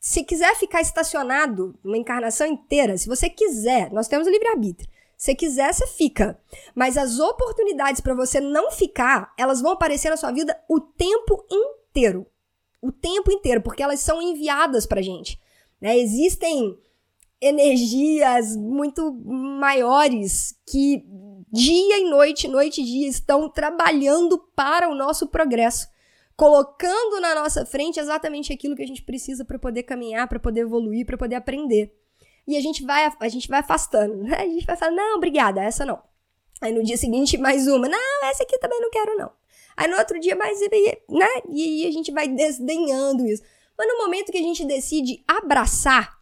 Se 0.00 0.24
quiser 0.24 0.56
ficar 0.56 0.80
estacionado 0.80 1.78
uma 1.84 1.96
encarnação 1.96 2.48
inteira, 2.48 2.98
se 2.98 3.08
você 3.08 3.30
quiser, 3.30 3.92
nós 3.92 4.08
temos 4.08 4.26
o 4.26 4.30
livre-arbítrio. 4.30 4.90
Se 5.16 5.36
quiser, 5.36 5.72
você 5.72 5.86
fica. 5.86 6.36
Mas 6.74 6.98
as 6.98 7.20
oportunidades 7.20 8.00
para 8.00 8.12
você 8.12 8.40
não 8.40 8.72
ficar, 8.72 9.32
elas 9.38 9.60
vão 9.60 9.70
aparecer 9.70 10.10
na 10.10 10.16
sua 10.16 10.32
vida 10.32 10.60
o 10.68 10.80
tempo 10.80 11.46
inteiro. 11.48 12.26
O 12.80 12.90
tempo 12.90 13.30
inteiro, 13.30 13.62
porque 13.62 13.84
elas 13.84 14.00
são 14.00 14.20
enviadas 14.20 14.84
pra 14.84 15.00
gente. 15.00 15.40
Né? 15.82 15.98
Existem 15.98 16.78
energias 17.40 18.56
muito 18.56 19.12
maiores 19.12 20.54
que 20.66 21.04
dia 21.52 21.98
e 21.98 22.08
noite, 22.08 22.48
noite 22.48 22.80
e 22.80 22.84
dia 22.84 23.08
estão 23.08 23.50
trabalhando 23.50 24.38
para 24.54 24.88
o 24.88 24.94
nosso 24.94 25.26
progresso 25.26 25.92
colocando 26.36 27.20
na 27.20 27.34
nossa 27.34 27.64
frente 27.66 28.00
exatamente 28.00 28.52
aquilo 28.52 28.74
que 28.74 28.82
a 28.82 28.86
gente 28.86 29.02
precisa 29.02 29.44
para 29.44 29.58
poder 29.58 29.82
caminhar, 29.82 30.26
para 30.28 30.40
poder 30.40 30.62
evoluir, 30.62 31.06
para 31.06 31.16
poder 31.16 31.36
aprender. 31.36 31.94
E 32.46 32.56
a 32.56 32.60
gente 32.60 32.84
vai 32.84 33.12
a 33.20 33.28
gente 33.28 33.48
vai 33.48 33.60
afastando, 33.60 34.16
né? 34.16 34.36
A 34.36 34.46
gente 34.46 34.66
vai 34.66 34.76
falar: 34.76 34.92
"Não, 34.92 35.16
obrigada, 35.16 35.62
essa 35.62 35.84
não". 35.84 36.02
Aí 36.60 36.72
no 36.72 36.82
dia 36.82 36.96
seguinte 36.96 37.38
mais 37.38 37.66
uma: 37.68 37.88
"Não, 37.88 38.24
essa 38.24 38.42
aqui 38.42 38.58
também 38.58 38.80
não 38.80 38.90
quero 38.90 39.16
não". 39.16 39.30
Aí 39.76 39.88
no 39.88 39.96
outro 39.96 40.18
dia 40.18 40.34
mais, 40.34 40.58
né? 40.60 41.28
E 41.50 41.86
a 41.86 41.90
gente 41.92 42.10
vai 42.10 42.28
desdenhando 42.28 43.26
isso. 43.26 43.42
Mas 43.82 43.98
no 43.98 44.04
momento 44.04 44.30
que 44.30 44.38
a 44.38 44.42
gente 44.42 44.64
decide 44.64 45.24
abraçar, 45.26 46.18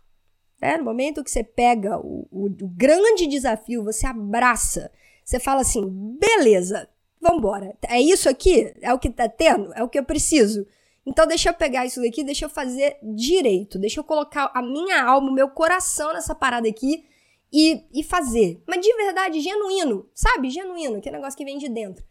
né? 0.61 0.79
No 0.79 0.85
momento 0.85 1.23
que 1.23 1.31
você 1.31 1.45
pega 1.45 1.99
o, 1.99 2.27
o, 2.31 2.47
o 2.47 2.69
grande 2.69 3.27
desafio, 3.27 3.85
você 3.85 4.07
abraça 4.07 4.91
você 5.31 5.39
fala 5.39 5.61
assim: 5.61 5.89
beleza, 6.19 6.89
vambora. 7.21 7.77
É 7.89 8.01
isso 8.01 8.29
aqui? 8.29 8.75
É 8.83 8.93
o 8.93 8.99
que 8.99 9.09
tá 9.09 9.29
tendo? 9.29 9.73
É 9.75 9.83
o 9.83 9.89
que 9.89 9.97
eu 9.97 10.05
preciso? 10.05 10.67
Então 11.07 11.25
deixa 11.25 11.51
eu 11.51 11.55
pegar 11.55 11.87
isso 11.87 12.03
daqui, 12.03 12.25
deixa 12.25 12.45
eu 12.45 12.51
fazer 12.51 12.99
direito, 13.01 13.79
deixa 13.79 14.01
eu 14.01 14.05
colocar 14.05 14.51
a 14.53 14.61
minha 14.61 15.03
alma, 15.03 15.31
o 15.31 15.35
meu 15.35 15.49
coração 15.49 16.13
nessa 16.13 16.35
parada 16.35 16.69
aqui 16.69 17.05
e, 17.53 17.85
e 17.95 18.03
fazer. 18.03 18.61
Mas 18.67 18.81
de 18.81 18.93
verdade, 18.95 19.41
genuíno, 19.41 20.09
sabe? 20.13 20.51
Genuíno, 20.51 21.01
que 21.01 21.09
é 21.09 21.13
negócio 21.13 21.39
que 21.39 21.45
vem 21.45 21.59
de 21.59 21.69
dentro. 21.69 22.05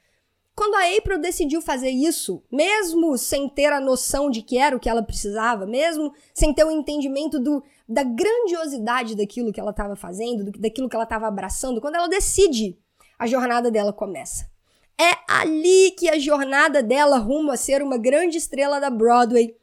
Quando 0.60 0.75
a 0.75 0.98
April 0.98 1.18
decidiu 1.18 1.62
fazer 1.62 1.89
isso, 1.89 2.44
mesmo 2.51 3.18
sem 3.18 3.48
ter 3.48 3.72
a 3.72 3.80
noção 3.80 4.30
de 4.30 4.42
que 4.42 4.58
era 4.58 4.75
o 4.75 4.80
que 4.80 4.89
ela 4.89 5.01
precisava, 5.01 5.66
mesmo 5.66 6.13
sem 6.34 6.54
ter 6.54 6.66
o 6.66 6.70
entendimento 6.70 7.39
do, 7.39 7.63
da 7.88 8.04
grandiosidade 8.04 9.16
daquilo 9.16 9.54
que 9.54 9.60
ela 9.62 9.72
estava 9.72 9.96
fazendo, 9.96 10.44
do, 10.44 10.60
daquilo 10.60 10.89
que 10.89 10.96
ela 10.98 11.06
estava 11.06 11.28
abraçando, 11.28 11.80
quando 11.80 11.96
ela 11.96 12.10
decide, 12.10 12.78
a 13.18 13.25
jornada 13.25 13.72
dela 13.72 13.94
começa. 13.94 14.51
É 15.00 15.16
ali 15.30 15.92
que 15.92 16.10
a 16.10 16.20
jornada 16.20 16.84
dela 16.84 17.20
rumo 17.20 17.51
a 17.51 17.56
ser 17.56 17.82
uma 17.82 17.98
grande 17.98 18.38
estrela 18.38 18.82
da 18.82 18.89
Broadway 18.89 19.56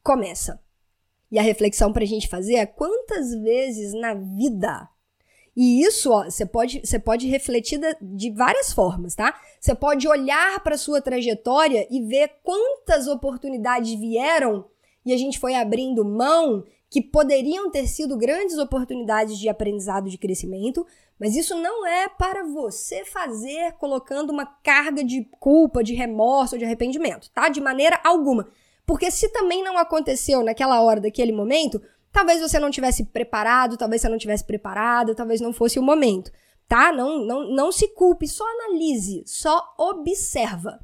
começa. 0.00 0.62
E 1.28 1.40
a 1.40 1.42
reflexão 1.42 1.92
para 1.92 2.04
a 2.04 2.06
gente 2.06 2.28
fazer 2.28 2.54
é 2.54 2.66
quantas 2.66 3.34
vezes 3.34 3.92
na 3.94 4.14
vida 4.14 4.88
e 5.56 5.82
isso, 5.82 6.12
ó, 6.12 6.24
você 6.24 6.44
pode, 6.44 6.82
você 6.84 6.98
pode 6.98 7.26
refletir 7.26 7.80
de 8.02 8.30
várias 8.30 8.72
formas, 8.72 9.14
tá? 9.14 9.34
Você 9.58 9.74
pode 9.74 10.06
olhar 10.06 10.60
para 10.62 10.76
sua 10.76 11.00
trajetória 11.00 11.86
e 11.90 12.02
ver 12.02 12.30
quantas 12.42 13.06
oportunidades 13.06 13.98
vieram 13.98 14.66
e 15.06 15.14
a 15.14 15.16
gente 15.16 15.38
foi 15.38 15.54
abrindo 15.54 16.04
mão 16.04 16.64
que 16.90 17.00
poderiam 17.00 17.70
ter 17.70 17.86
sido 17.86 18.18
grandes 18.18 18.58
oportunidades 18.58 19.38
de 19.38 19.48
aprendizado, 19.48 20.10
de 20.10 20.18
crescimento, 20.18 20.84
mas 21.18 21.34
isso 21.34 21.54
não 21.56 21.86
é 21.86 22.08
para 22.08 22.44
você 22.44 23.04
fazer 23.04 23.72
colocando 23.78 24.30
uma 24.30 24.44
carga 24.44 25.02
de 25.02 25.24
culpa, 25.38 25.82
de 25.82 25.94
remorso, 25.94 26.58
de 26.58 26.64
arrependimento, 26.64 27.30
tá? 27.30 27.48
De 27.48 27.60
maneira 27.60 28.00
alguma. 28.04 28.48
Porque 28.84 29.10
se 29.10 29.28
também 29.30 29.64
não 29.64 29.78
aconteceu 29.78 30.44
naquela 30.44 30.80
hora, 30.80 31.00
daquele 31.00 31.32
momento, 31.32 31.80
Talvez 32.12 32.40
você 32.40 32.58
não 32.58 32.70
tivesse 32.70 33.04
preparado, 33.04 33.76
talvez 33.76 34.02
você 34.02 34.08
não 34.08 34.18
tivesse 34.18 34.44
preparado, 34.44 35.14
talvez 35.14 35.40
não 35.40 35.52
fosse 35.52 35.78
o 35.78 35.82
momento, 35.82 36.32
tá? 36.66 36.92
Não, 36.92 37.18
não, 37.24 37.50
não 37.50 37.70
se 37.70 37.88
culpe, 37.88 38.26
só 38.26 38.44
analise, 38.44 39.22
só 39.26 39.74
observa. 39.78 40.80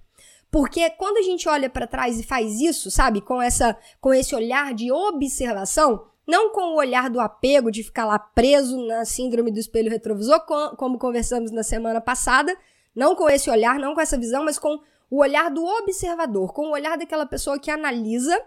Porque 0.50 0.90
quando 0.90 1.16
a 1.16 1.22
gente 1.22 1.48
olha 1.48 1.70
para 1.70 1.86
trás 1.86 2.20
e 2.20 2.22
faz 2.22 2.60
isso, 2.60 2.90
sabe, 2.90 3.22
com 3.22 3.40
essa 3.40 3.74
com 4.00 4.12
esse 4.12 4.34
olhar 4.34 4.74
de 4.74 4.92
observação, 4.92 6.04
não 6.26 6.50
com 6.50 6.74
o 6.74 6.76
olhar 6.76 7.08
do 7.08 7.20
apego 7.20 7.70
de 7.70 7.82
ficar 7.82 8.04
lá 8.04 8.18
preso 8.18 8.86
na 8.86 9.04
síndrome 9.06 9.50
do 9.50 9.58
espelho 9.58 9.90
retrovisor, 9.90 10.44
como 10.76 10.98
conversamos 10.98 11.50
na 11.50 11.62
semana 11.62 12.00
passada, 12.00 12.54
não 12.94 13.16
com 13.16 13.28
esse 13.30 13.48
olhar, 13.48 13.78
não 13.78 13.94
com 13.94 14.00
essa 14.02 14.18
visão, 14.18 14.44
mas 14.44 14.58
com 14.58 14.78
o 15.10 15.20
olhar 15.20 15.50
do 15.50 15.64
observador, 15.64 16.52
com 16.52 16.68
o 16.68 16.72
olhar 16.72 16.96
daquela 16.96 17.26
pessoa 17.26 17.58
que 17.58 17.70
analisa 17.70 18.38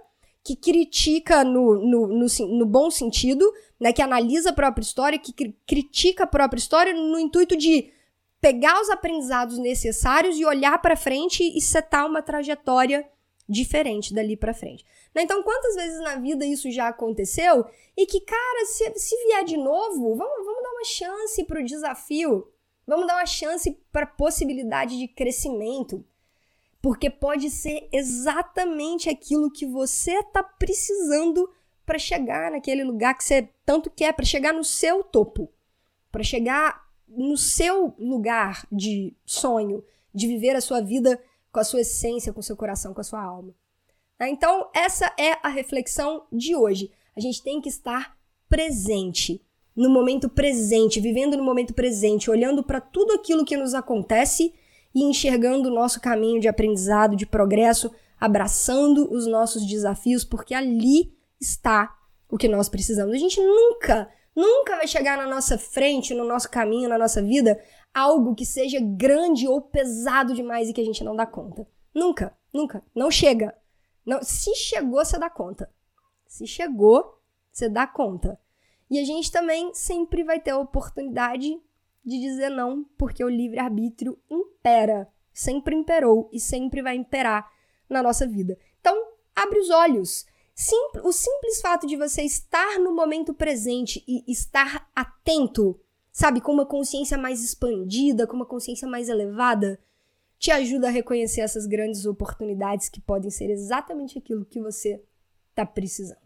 que 0.45 0.55
critica 0.55 1.43
no, 1.43 1.73
no, 1.73 2.07
no, 2.07 2.27
no, 2.27 2.65
bom 2.67 2.91
sentido, 2.91 3.51
né, 3.79 3.91
que 3.91 4.01
analisa 4.01 4.51
a 4.51 4.53
própria 4.53 4.83
história, 4.83 5.17
que 5.17 5.33
cri 5.33 5.57
critica 5.65 6.23
a 6.23 6.27
própria 6.27 6.59
história 6.59 6.93
no 6.93 7.17
intuito 7.17 7.57
de 7.57 7.91
pegar 8.39 8.79
os 8.79 8.91
aprendizados 8.91 9.57
necessários 9.57 10.37
e 10.37 10.45
olhar 10.45 10.79
para 10.83 10.95
frente 10.95 11.41
e 11.43 11.59
setar 11.59 12.05
uma 12.05 12.21
trajetória 12.21 13.09
diferente 13.49 14.13
dali 14.13 14.37
para 14.37 14.53
frente. 14.53 14.85
Né? 15.15 15.23
Então, 15.23 15.41
quantas 15.41 15.73
vezes 15.73 15.99
na 16.01 16.17
vida 16.17 16.45
isso 16.45 16.69
já 16.69 16.89
aconteceu 16.89 17.65
e 17.97 18.05
que, 18.05 18.21
cara, 18.21 18.65
se, 18.67 18.93
se 18.99 19.15
vier 19.25 19.45
de 19.45 19.57
novo, 19.57 20.15
vamos, 20.15 20.45
vamos 20.45 20.61
dar 20.61 20.71
uma 20.73 20.85
chance 20.85 21.43
para 21.43 21.59
o 21.59 21.65
desafio, 21.65 22.47
vamos 22.85 23.07
dar 23.07 23.15
uma 23.15 23.25
chance 23.25 23.79
para 23.91 24.03
a 24.03 24.15
possibilidade 24.15 24.95
de 24.95 25.07
crescimento 25.07 26.05
porque 26.85 27.09
pode 27.09 27.49
ser 27.49 27.89
exatamente 27.91 29.09
aquilo 29.09 29.49
que 29.49 29.65
você 29.65 30.19
está 30.19 30.43
precisando 30.43 31.49
para 31.83 31.97
chegar 31.97 32.51
naquele 32.51 32.83
lugar 32.83 33.17
que 33.17 33.23
você 33.23 33.49
tanto 33.65 33.89
quer, 33.89 34.13
para 34.13 34.23
chegar 34.23 34.53
no 34.53 34.63
seu 34.63 35.03
topo, 35.03 35.51
para 36.11 36.21
chegar 36.21 36.87
no 37.07 37.35
seu 37.37 37.95
lugar 37.97 38.67
de 38.71 39.15
sonho, 39.25 39.83
de 40.13 40.27
viver 40.27 40.55
a 40.55 40.61
sua 40.61 40.79
vida 40.79 41.19
com 41.51 41.59
a 41.59 41.63
sua 41.63 41.81
essência, 41.81 42.31
com 42.31 42.39
o 42.39 42.43
seu 42.43 42.55
coração, 42.55 42.93
com 42.93 43.01
a 43.01 43.03
sua 43.03 43.23
alma. 43.23 43.55
Né? 44.19 44.29
Então, 44.29 44.69
essa 44.71 45.11
é 45.17 45.39
a 45.41 45.49
reflexão 45.49 46.27
de 46.31 46.55
hoje. 46.55 46.91
A 47.15 47.19
gente 47.19 47.41
tem 47.41 47.59
que 47.59 47.69
estar 47.69 48.15
presente, 48.47 49.43
no 49.75 49.89
momento 49.89 50.29
presente, 50.29 51.01
vivendo 51.01 51.35
no 51.35 51.43
momento 51.43 51.73
presente, 51.73 52.29
olhando 52.29 52.63
para 52.63 52.79
tudo 52.79 53.13
aquilo 53.13 53.43
que 53.43 53.57
nos 53.57 53.73
acontece 53.73 54.53
e 54.95 55.03
enxergando 55.03 55.67
o 55.67 55.73
nosso 55.73 55.99
caminho 55.99 56.39
de 56.39 56.47
aprendizado, 56.47 57.17
de 57.17 57.25
progresso, 57.25 57.93
abraçando 58.17 59.13
os 59.13 59.27
nossos 59.27 59.67
desafios, 59.67 60.23
porque 60.23 60.53
ali 60.53 61.13
está 61.39 61.93
o 62.29 62.37
que 62.37 62.47
nós 62.47 62.69
precisamos. 62.69 63.13
A 63.13 63.17
gente 63.17 63.41
nunca, 63.41 64.09
nunca 64.33 64.77
vai 64.77 64.87
chegar 64.87 65.17
na 65.17 65.27
nossa 65.27 65.57
frente, 65.57 66.13
no 66.13 66.23
nosso 66.23 66.49
caminho, 66.49 66.87
na 66.87 66.97
nossa 66.97 67.21
vida, 67.21 67.61
algo 67.93 68.33
que 68.33 68.45
seja 68.45 68.79
grande 68.79 69.47
ou 69.47 69.61
pesado 69.61 70.33
demais 70.33 70.69
e 70.69 70.73
que 70.73 70.81
a 70.81 70.85
gente 70.85 71.03
não 71.03 71.13
dá 71.13 71.25
conta. 71.25 71.67
Nunca, 71.93 72.33
nunca. 72.53 72.81
Não 72.95 73.11
chega. 73.11 73.53
Não, 74.05 74.23
se 74.23 74.55
chegou, 74.55 75.03
você 75.03 75.19
dá 75.19 75.29
conta. 75.29 75.69
Se 76.25 76.47
chegou, 76.47 77.19
você 77.51 77.67
dá 77.67 77.85
conta. 77.85 78.39
E 78.89 78.99
a 78.99 79.03
gente 79.03 79.31
também 79.31 79.73
sempre 79.73 80.23
vai 80.23 80.39
ter 80.39 80.51
a 80.51 80.57
oportunidade 80.57 81.59
de 82.05 82.19
dizer 82.19 82.49
não, 82.49 82.83
porque 82.97 83.23
o 83.23 83.29
livre-arbítrio 83.29 84.17
impera, 84.29 85.07
sempre 85.33 85.75
imperou 85.75 86.29
e 86.31 86.39
sempre 86.39 86.81
vai 86.81 86.95
imperar 86.95 87.49
na 87.89 88.03
nossa 88.03 88.27
vida. 88.27 88.57
Então, 88.79 88.95
abre 89.35 89.59
os 89.59 89.69
olhos. 89.69 90.25
O 91.03 91.11
simples 91.11 91.59
fato 91.61 91.85
de 91.85 91.97
você 91.97 92.21
estar 92.21 92.79
no 92.79 92.93
momento 92.93 93.33
presente 93.33 94.03
e 94.07 94.23
estar 94.31 94.89
atento, 94.95 95.79
sabe, 96.11 96.39
com 96.39 96.51
uma 96.51 96.65
consciência 96.65 97.17
mais 97.17 97.43
expandida, 97.43 98.27
com 98.27 98.35
uma 98.35 98.45
consciência 98.45 98.87
mais 98.87 99.09
elevada, 99.09 99.79
te 100.37 100.51
ajuda 100.51 100.87
a 100.87 100.91
reconhecer 100.91 101.41
essas 101.41 101.65
grandes 101.65 102.05
oportunidades 102.05 102.87
que 102.87 103.01
podem 103.01 103.31
ser 103.31 103.49
exatamente 103.49 104.17
aquilo 104.17 104.45
que 104.45 104.61
você 104.61 105.03
está 105.49 105.65
precisando. 105.65 106.19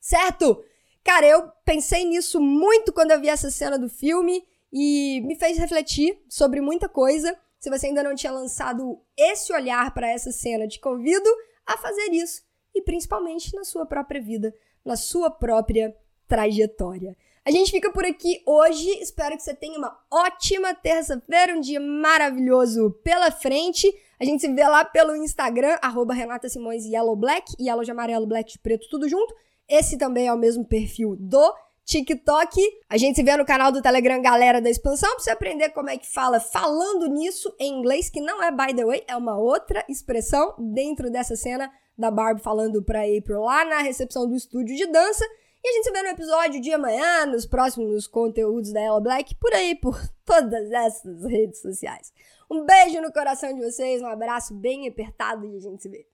Certo? 0.00 0.64
Cara, 1.04 1.26
eu 1.26 1.48
pensei 1.64 2.04
nisso 2.04 2.40
muito 2.40 2.92
quando 2.92 3.10
eu 3.10 3.20
vi 3.20 3.28
essa 3.28 3.50
cena 3.50 3.78
do 3.78 3.88
filme 3.88 4.46
e 4.72 5.20
me 5.26 5.36
fez 5.36 5.58
refletir 5.58 6.20
sobre 6.28 6.60
muita 6.60 6.88
coisa. 6.88 7.36
Se 7.58 7.70
você 7.70 7.86
ainda 7.86 8.02
não 8.02 8.14
tinha 8.14 8.32
lançado 8.32 9.00
esse 9.16 9.52
olhar 9.52 9.92
para 9.92 10.08
essa 10.08 10.30
cena, 10.30 10.68
te 10.68 10.80
convido 10.80 11.28
a 11.66 11.76
fazer 11.76 12.12
isso 12.12 12.42
e 12.74 12.82
principalmente 12.82 13.54
na 13.54 13.64
sua 13.64 13.84
própria 13.84 14.20
vida, 14.20 14.54
na 14.84 14.96
sua 14.96 15.30
própria 15.30 15.94
trajetória. 16.26 17.16
A 17.44 17.50
gente 17.50 17.70
fica 17.70 17.90
por 17.90 18.04
aqui 18.04 18.42
hoje. 18.44 18.90
Espero 19.00 19.34
que 19.34 19.42
você 19.42 19.54
tenha 19.54 19.78
uma 19.78 19.98
ótima 20.10 20.74
terça-feira, 20.74 21.54
um 21.54 21.60
dia 21.60 21.80
maravilhoso 21.80 22.90
pela 23.02 23.30
frente. 23.30 23.90
A 24.20 24.24
gente 24.24 24.42
se 24.42 24.52
vê 24.52 24.64
lá 24.64 24.84
pelo 24.84 25.16
Instagram, 25.16 25.78
arroba 25.80 26.12
Renata 26.12 26.48
Simões 26.48 26.84
Yellow 26.84 27.16
Black, 27.16 27.54
Yellow 27.58 27.84
de 27.84 27.90
amarelo, 27.90 28.26
Black 28.26 28.52
de 28.52 28.58
preto, 28.58 28.86
tudo 28.90 29.08
junto. 29.08 29.34
Esse 29.66 29.96
também 29.96 30.26
é 30.26 30.32
o 30.32 30.38
mesmo 30.38 30.64
perfil 30.64 31.16
do 31.18 31.54
TikTok. 31.88 32.60
A 32.86 32.98
gente 32.98 33.16
se 33.16 33.22
vê 33.22 33.34
no 33.34 33.46
canal 33.46 33.72
do 33.72 33.80
Telegram 33.80 34.20
Galera 34.20 34.60
da 34.60 34.68
Expansão 34.68 35.08
pra 35.12 35.20
você 35.20 35.30
aprender 35.30 35.70
como 35.70 35.88
é 35.88 35.96
que 35.96 36.06
fala 36.06 36.38
falando 36.38 37.06
nisso 37.06 37.52
em 37.58 37.78
inglês, 37.78 38.10
que 38.10 38.20
não 38.20 38.42
é 38.42 38.50
by 38.50 38.76
the 38.76 38.84
way, 38.84 39.02
é 39.08 39.16
uma 39.16 39.38
outra 39.38 39.82
expressão 39.88 40.54
dentro 40.58 41.10
dessa 41.10 41.34
cena 41.34 41.72
da 41.96 42.10
Barbie 42.10 42.42
falando 42.42 42.82
pra 42.82 43.00
April 43.00 43.40
lá 43.40 43.64
na 43.64 43.78
recepção 43.78 44.28
do 44.28 44.36
estúdio 44.36 44.76
de 44.76 44.86
dança. 44.86 45.24
E 45.64 45.68
a 45.68 45.72
gente 45.72 45.84
se 45.84 45.90
vê 45.90 46.02
no 46.02 46.10
episódio 46.10 46.60
de 46.60 46.70
amanhã, 46.72 47.24
nos 47.24 47.46
próximos 47.46 48.06
conteúdos 48.06 48.70
da 48.70 48.80
Ella 48.80 49.00
Black, 49.00 49.34
por 49.36 49.52
aí, 49.54 49.74
por 49.74 49.98
todas 50.26 50.70
essas 50.70 51.24
redes 51.24 51.62
sociais. 51.62 52.12
Um 52.50 52.66
beijo 52.66 53.00
no 53.00 53.12
coração 53.12 53.52
de 53.52 53.64
vocês, 53.64 54.02
um 54.02 54.06
abraço 54.06 54.54
bem 54.54 54.86
apertado 54.86 55.46
e 55.46 55.56
a 55.56 55.60
gente 55.60 55.82
se 55.82 55.88
vê. 55.88 56.06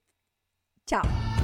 Tchau! 0.85 1.34